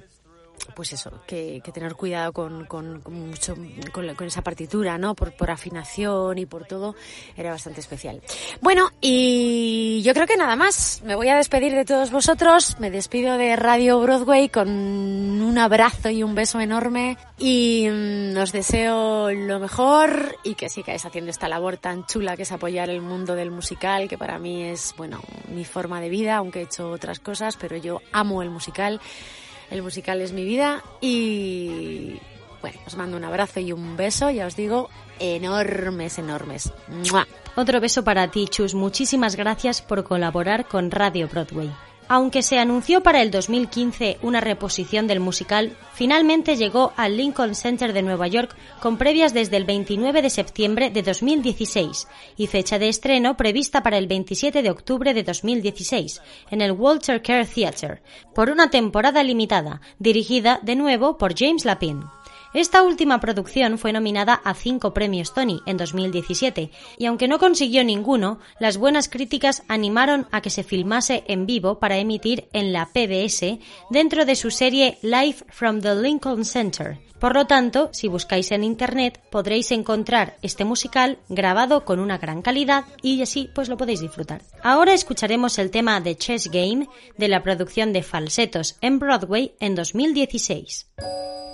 pues 0.76 0.94
eso, 0.94 1.12
que, 1.26 1.62
que 1.64 1.72
tener 1.72 1.96
cuidado 1.96 2.34
con, 2.34 2.66
con, 2.66 3.02
con 3.02 3.30
mucho, 3.30 3.56
con, 3.92 4.28
esa 4.28 4.42
partitura, 4.42 4.98
¿no? 4.98 5.16
Por, 5.16 5.34
por 5.34 5.52
afinación 5.52 6.38
y 6.38 6.46
por 6.46 6.66
todo, 6.66 6.96
era 7.36 7.52
bastante 7.52 7.80
especial. 7.80 8.22
Bueno, 8.62 8.92
y 9.02 10.02
yo 10.04 10.14
creo 10.14 10.28
que 10.28 10.38
nada 10.38 10.56
más. 10.56 11.02
Me 11.04 11.16
voy 11.16 11.30
a 11.30 11.38
despedir 11.38 11.74
de 11.74 11.86
todos 11.86 12.12
vosotros. 12.12 12.78
Me 12.80 12.92
despido 12.92 13.38
de 13.38 13.56
Radio 13.56 14.00
Broadway 14.00 14.50
con 14.50 14.68
un 14.70 15.58
abrazo 15.58 16.10
y 16.10 16.24
un 16.24 16.36
beso 16.36 16.60
enorme. 16.60 17.18
Y 17.38 17.88
mm, 17.90 18.38
os 18.38 18.52
deseo 18.52 19.32
lo 19.32 19.60
mejor 19.60 20.38
y 20.44 20.56
que 20.56 20.70
sigáis 20.70 21.06
haciendo 21.06 21.32
esta 21.32 21.48
labor 21.48 21.78
tan 21.78 22.06
chula 22.06 22.36
que 22.36 22.44
es 22.44 22.52
apoyar 22.52 22.90
el 22.90 23.02
mundo 23.02 23.36
del 23.36 23.52
musical, 23.52 24.08
que 24.08 24.18
para 24.18 24.40
mí 24.40 24.64
es, 24.64 24.94
bueno, 24.98 25.22
mi 25.54 25.66
forma 25.66 26.02
de 26.02 26.10
vida, 26.10 26.38
aunque 26.38 26.60
he 26.60 26.64
hecho 26.64 26.90
otras 26.92 27.20
cosas, 27.20 27.58
pero 27.58 27.78
yo 27.78 28.02
amo 28.12 28.42
el 28.42 28.50
musical. 28.50 29.00
El 29.70 29.84
musical 29.84 30.22
es 30.22 30.32
mi 30.32 30.46
vida 30.46 30.84
y 31.02 32.16
bueno, 32.62 32.80
os 32.86 32.96
mando 32.96 33.18
un 33.18 33.24
abrazo 33.24 33.60
y 33.60 33.72
un 33.72 33.98
beso, 33.98 34.30
ya 34.30 34.48
os 34.48 34.56
digo, 34.56 34.90
enormes, 35.20 36.18
enormes. 36.18 36.72
¡Mua! 37.12 37.28
Otro 37.56 37.80
beso 37.80 38.04
para 38.04 38.30
ti, 38.30 38.48
Chus. 38.48 38.74
Muchísimas 38.74 39.36
gracias 39.36 39.82
por 39.82 40.04
colaborar 40.04 40.68
con 40.68 40.92
Radio 40.92 41.28
Broadway. 41.28 41.72
Aunque 42.10 42.42
se 42.42 42.58
anunció 42.58 43.02
para 43.04 43.22
el 43.22 43.32
2015 43.32 44.20
una 44.22 44.40
reposición 44.40 45.08
del 45.08 45.20
musical, 45.20 45.76
finalmente 45.94 46.56
llegó 46.56 46.94
al 46.96 47.18
Lincoln 47.18 47.54
Center 47.54 47.92
de 47.92 48.02
Nueva 48.02 48.28
York 48.28 48.56
con 48.80 48.98
previas 48.98 49.34
desde 49.34 49.58
el 49.58 49.66
29 49.66 50.22
de 50.22 50.30
septiembre 50.30 50.90
de 50.90 51.04
2016 51.04 52.08
y 52.38 52.48
fecha 52.48 52.80
de 52.80 52.88
estreno 52.88 53.36
prevista 53.36 53.84
para 53.84 53.98
el 53.98 54.08
27 54.08 54.62
de 54.62 54.70
octubre 54.70 55.14
de 55.14 55.24
2016 55.24 56.22
en 56.50 56.62
el 56.62 56.72
Walter 56.72 57.22
Kerr 57.22 57.46
Theatre, 57.46 58.02
por 58.34 58.50
una 58.50 58.70
temporada 58.70 59.22
limitada, 59.22 59.82
dirigida 60.00 60.62
de 60.64 60.78
nuevo 60.78 61.18
por 61.18 61.38
James 61.38 61.66
Lapine. 61.66 62.06
Esta 62.58 62.82
última 62.82 63.20
producción 63.20 63.78
fue 63.78 63.94
nominada 63.94 64.34
a 64.34 64.56
cinco 64.56 64.92
premios 64.92 65.32
Tony 65.32 65.62
en 65.68 65.78
2017 65.78 66.72
y 66.98 67.06
aunque 67.06 67.28
no 67.28 67.38
consiguió 67.38 67.84
ninguno, 67.84 68.40
las 68.60 68.78
buenas 68.78 69.10
críticas 69.10 69.62
animaron 69.68 70.26
a 70.32 70.42
que 70.42 70.50
se 70.50 70.64
filmase 70.64 71.24
en 71.28 71.46
vivo 71.46 71.78
para 71.78 72.00
emitir 72.00 72.48
en 72.54 72.74
la 72.74 72.88
PBS 72.88 73.60
dentro 73.92 74.26
de 74.26 74.36
su 74.36 74.50
serie 74.50 74.98
Live 75.04 75.46
from 75.50 75.82
the 75.82 75.94
Lincoln 75.94 76.46
Center. 76.46 76.98
Por 77.20 77.34
lo 77.34 77.48
tanto, 77.48 77.90
si 77.94 78.08
buscáis 78.08 78.52
en 78.52 78.64
internet 78.64 79.22
podréis 79.32 79.72
encontrar 79.72 80.38
este 80.42 80.66
musical 80.66 81.18
grabado 81.30 81.84
con 81.84 82.00
una 82.00 82.18
gran 82.18 82.42
calidad 82.42 82.86
y 83.02 83.22
así 83.22 83.50
pues 83.56 83.70
lo 83.70 83.78
podéis 83.78 84.02
disfrutar. 84.02 84.44
Ahora 84.64 84.94
escucharemos 84.94 85.58
el 85.58 85.72
tema 85.72 86.00
de 86.00 86.16
Chess 86.16 86.50
Game 86.52 86.88
de 87.18 87.28
la 87.28 87.42
producción 87.42 87.92
de 87.94 88.04
Falsetos 88.04 88.78
en 88.82 89.00
Broadway 89.00 89.56
en 89.60 89.74
2016. 89.76 90.88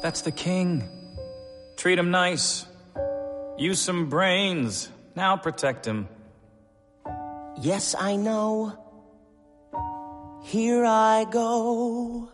That's 0.01 0.21
the 0.21 0.33
king. 0.33 0.81
Treat 1.77 1.97
him 1.97 2.11
nice. 2.11 2.67
Use 3.57 3.81
some 3.81 4.09
brains. 4.09 4.89
Now 5.15 5.37
protect 5.37 5.85
him. 5.85 6.07
Yes, 7.61 7.95
I 7.95 8.17
know. 8.17 8.73
Here 10.43 10.83
I 10.85 11.25
go. 11.31 12.32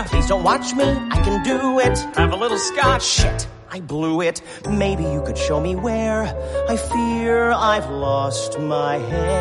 Please 0.05 0.29
don't 0.29 0.45
watch 0.45 0.75
me. 0.75 0.85
I 0.85 1.21
can 1.25 1.43
do 1.43 1.81
it. 1.81 1.99
Have 2.17 2.33
a 2.33 2.37
little 2.37 2.57
scotch. 2.57 3.05
Shit. 3.05 3.49
I 3.69 3.81
blew 3.81 4.21
it. 4.21 4.43
Maybe 4.71 5.03
you 5.03 5.21
could 5.23 5.37
show 5.37 5.61
me 5.61 5.75
where. 5.75 6.23
I 6.69 6.77
fear 6.77 7.51
I've 7.51 7.91
lost 7.91 8.61
my 8.61 8.99
head. 8.99 9.35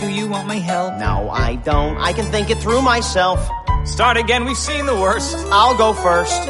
Do 0.00 0.08
you 0.08 0.28
want 0.28 0.48
my 0.48 0.56
help? 0.56 0.94
No, 0.94 1.28
I 1.28 1.56
don't. 1.56 1.98
I 1.98 2.14
can 2.14 2.24
think 2.32 2.48
it 2.48 2.56
through 2.56 2.80
myself. 2.80 3.50
Start 3.84 4.16
again. 4.16 4.46
We've 4.46 4.56
seen 4.56 4.86
the 4.86 4.96
worst. 4.96 5.36
I'll 5.50 5.76
go 5.76 5.92
first. 5.92 6.48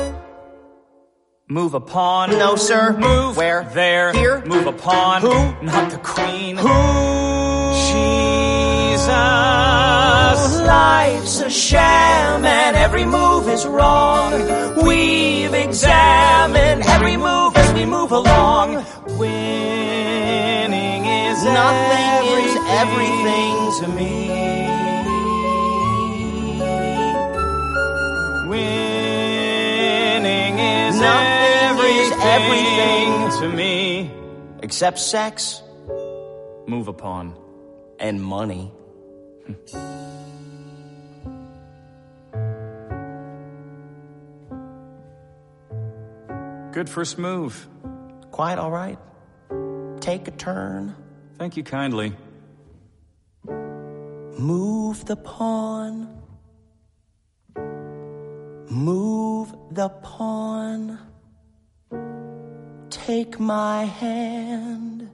Move 1.49 1.75
a 1.75 1.81
pawn. 1.81 2.31
No, 2.31 2.57
sir. 2.57 2.93
Move 2.99 3.37
Where? 3.37 3.63
There. 3.73 4.13
Here? 4.13 4.45
Move 4.47 4.67
a 4.67 4.73
pawn. 4.73 5.21
Who? 5.23 5.65
Not 5.65 5.93
the 5.93 5.99
queen. 5.99 6.57
Who? 6.57 6.67
Jesus. 7.87 9.07
Life's 10.67 11.41
a 11.43 11.49
sham 11.49 12.45
and 12.45 12.75
every 12.77 13.05
move 13.05 13.49
is 13.49 13.65
wrong. 13.65 14.33
We've 14.85 15.55
examined 15.55 16.83
every 16.83 17.17
move 17.17 17.57
as 17.57 17.73
we 17.75 17.85
move 17.87 18.11
along. 18.11 18.85
Winning 19.17 21.05
is 21.07 21.45
Nothing 21.45 22.27
is 22.43 22.57
everything. 22.71 22.75
everything 22.83 23.73
to 23.79 23.89
me. 23.95 24.27
Winning 29.27 30.59
is 30.59 31.01
Nothing 31.01 31.33
is 31.33 31.36
everything 31.89 33.23
everything. 33.23 33.41
to 33.41 33.49
me. 33.57 34.11
Except 34.63 34.99
sex 34.99 35.63
Move 36.67 36.89
a 36.89 36.93
pawn. 36.93 37.35
and 38.01 38.21
money. 38.23 38.73
Good 46.73 46.91
first 46.91 47.19
move. 47.19 47.67
Quite 48.31 48.59
all 48.59 48.71
right. 48.71 48.99
Take 50.01 50.29
a 50.29 50.31
turn. 50.31 50.95
Thank 51.39 51.57
you 51.57 51.63
kindly. 51.63 52.13
Move 54.39 55.05
the 55.07 55.17
pawn. 55.17 56.21
Move 58.69 59.55
the 59.71 59.89
pawn. 59.89 60.99
Take 62.91 63.41
my 63.41 63.85
hand. 63.85 65.11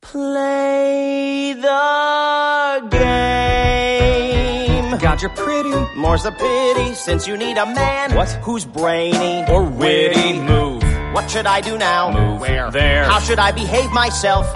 Play 0.00 1.52
the 1.54 2.88
game. 2.90 4.98
God, 4.98 5.22
you're 5.22 5.30
pretty. 5.30 5.72
More's 5.96 6.22
the 6.24 6.32
pity 6.32 6.94
since 6.94 7.26
you 7.26 7.36
need 7.36 7.56
a 7.56 7.66
man. 7.66 8.14
What? 8.14 8.28
Who's 8.42 8.64
brainy 8.64 9.44
Or 9.50 9.62
witty. 9.64 10.40
Move. 10.40 10.82
What 11.14 11.30
should 11.30 11.46
I 11.46 11.60
do 11.60 11.78
now? 11.78 12.10
Move. 12.10 12.40
Where? 12.40 12.70
There. 12.70 13.04
How 13.04 13.18
should 13.18 13.38
I 13.38 13.52
behave 13.52 13.90
myself? 13.92 14.46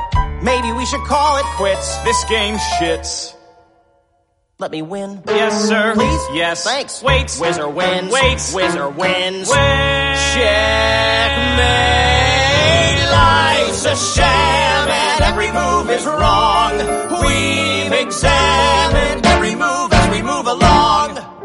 Maybe 0.42 0.72
we 0.72 0.84
should 0.86 1.04
call 1.04 1.36
it 1.38 1.44
quits. 1.56 1.96
This 1.98 2.24
game 2.24 2.56
shits. 2.56 3.34
Let 4.58 4.70
me 4.70 4.80
win. 4.80 5.22
Yes, 5.26 5.68
sir. 5.68 5.92
Please? 5.94 6.22
Yes. 6.32 6.64
Thanks. 6.64 7.02
Wait. 7.02 7.30
Whizzer 7.32 7.68
wins. 7.68 8.10
Wait. 8.10 8.40
Whizzer 8.54 8.88
wins. 8.88 9.50
Wait. 9.50 10.16
Checkmate. 10.32 11.60
Life's 13.12 13.84
a 13.84 13.96
sham 13.96 14.88
and 14.88 15.24
every 15.24 15.52
move 15.52 15.90
is 15.90 16.06
wrong. 16.06 16.72
We've 17.20 17.92
examined 17.92 19.26
every 19.26 19.54
move 19.54 19.92
as 19.92 20.10
we 20.10 20.22
move 20.22 20.46
along. 20.46 21.35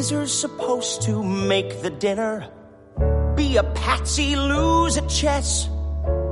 Wizard's 0.00 0.32
supposed 0.32 1.02
to 1.02 1.22
make 1.22 1.82
the 1.82 1.90
dinner. 1.90 2.48
Be 3.36 3.58
a 3.58 3.62
patsy, 3.62 4.34
lose 4.34 4.96
at 4.96 5.06
chess. 5.10 5.68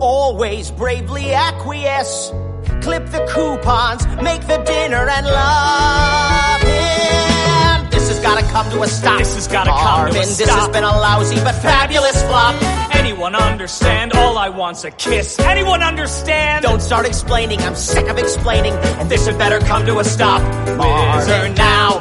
Always 0.00 0.70
bravely 0.70 1.34
acquiesce. 1.34 2.32
Clip 2.80 3.04
the 3.10 3.28
coupons, 3.30 4.06
make 4.22 4.40
the 4.46 4.56
dinner, 4.64 5.06
and 5.06 5.26
love 5.26 6.62
him. 6.62 7.90
This 7.90 8.08
has 8.08 8.18
gotta 8.20 8.46
come 8.46 8.70
to 8.70 8.84
a 8.84 8.88
stop. 8.88 9.18
This 9.18 9.34
has 9.34 9.46
gotta 9.46 9.68
come 9.68 9.78
to 9.78 9.84
a 9.84 10.14
Marvin, 10.14 10.14
This 10.22 10.48
has 10.48 10.68
been 10.70 10.84
a 10.84 10.96
lousy 11.06 11.36
but 11.36 11.54
fabulous 11.56 12.22
flop. 12.22 12.56
Anyone 12.94 13.34
understand? 13.34 14.14
All 14.14 14.38
I 14.38 14.48
want's 14.48 14.84
a 14.84 14.90
kiss. 14.90 15.38
Anyone 15.40 15.82
understand? 15.82 16.62
Don't 16.62 16.80
start 16.80 17.06
explaining, 17.06 17.60
I'm 17.60 17.76
sick 17.76 18.08
of 18.08 18.16
explaining, 18.16 18.72
and 18.98 19.10
this 19.10 19.26
had 19.26 19.36
better 19.36 19.58
come 19.58 19.84
to 19.84 19.98
a 19.98 20.04
stop. 20.04 20.40
Marvin 20.78 21.52
now, 21.54 22.00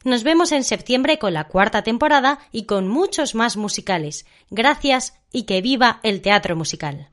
Nos 0.04 0.22
vemos 0.22 0.52
en 0.52 0.62
septiembre 0.62 1.18
con 1.18 1.34
la 1.34 1.48
cuarta 1.48 1.82
temporada 1.82 2.38
y 2.52 2.66
con 2.66 2.86
muchos 2.86 3.34
más 3.34 3.56
musicales. 3.56 4.24
Gracias 4.48 5.18
y 5.32 5.42
que 5.42 5.60
viva 5.60 5.98
el 6.04 6.22
teatro 6.22 6.54
musical. 6.54 7.08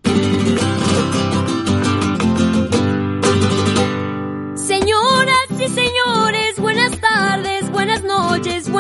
Señoras 4.54 5.50
y 5.60 5.68
señores, 5.68 6.35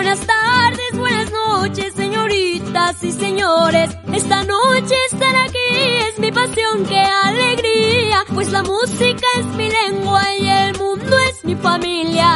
buenas 0.06 0.28
tardes, 0.28 0.97
buenas 0.99 1.32
noches, 1.32 1.93
señoritas 1.95 3.03
y 3.03 3.12
señores. 3.12 3.89
Esta 4.14 4.43
noche 4.43 4.93
estar 5.12 5.36
aquí 5.36 5.78
es 6.10 6.20
mi 6.20 6.32
pasión, 6.32 6.86
qué 6.88 6.99
alegría, 6.99 8.24
pues 8.36 8.51
la 8.51 8.62
música 8.62 9.26
es 9.39 9.45
mi 9.58 9.68
lengua 9.68 10.22
y 10.39 10.47
el 10.47 10.78
mundo 10.78 11.18
es 11.30 11.43
mi 11.43 11.56
familia. 11.56 12.30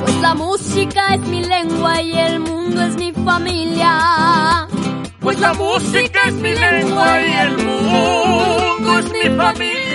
Pues 0.00 0.20
la 0.22 0.34
música 0.34 1.14
es 1.14 1.20
mi 1.20 1.44
lengua 1.44 2.00
y 2.00 2.18
el 2.18 2.40
mundo 2.40 2.80
es 2.80 2.96
mi 2.96 3.12
familia. 3.12 4.66
Pues 5.20 5.38
la 5.40 5.52
música 5.52 6.20
es 6.26 6.34
mi 6.36 6.54
lengua 6.54 7.20
y 7.20 7.32
el 7.32 7.56
mundo 7.58 8.98
es 8.98 9.12
mi 9.12 9.36
familia. 9.36 9.93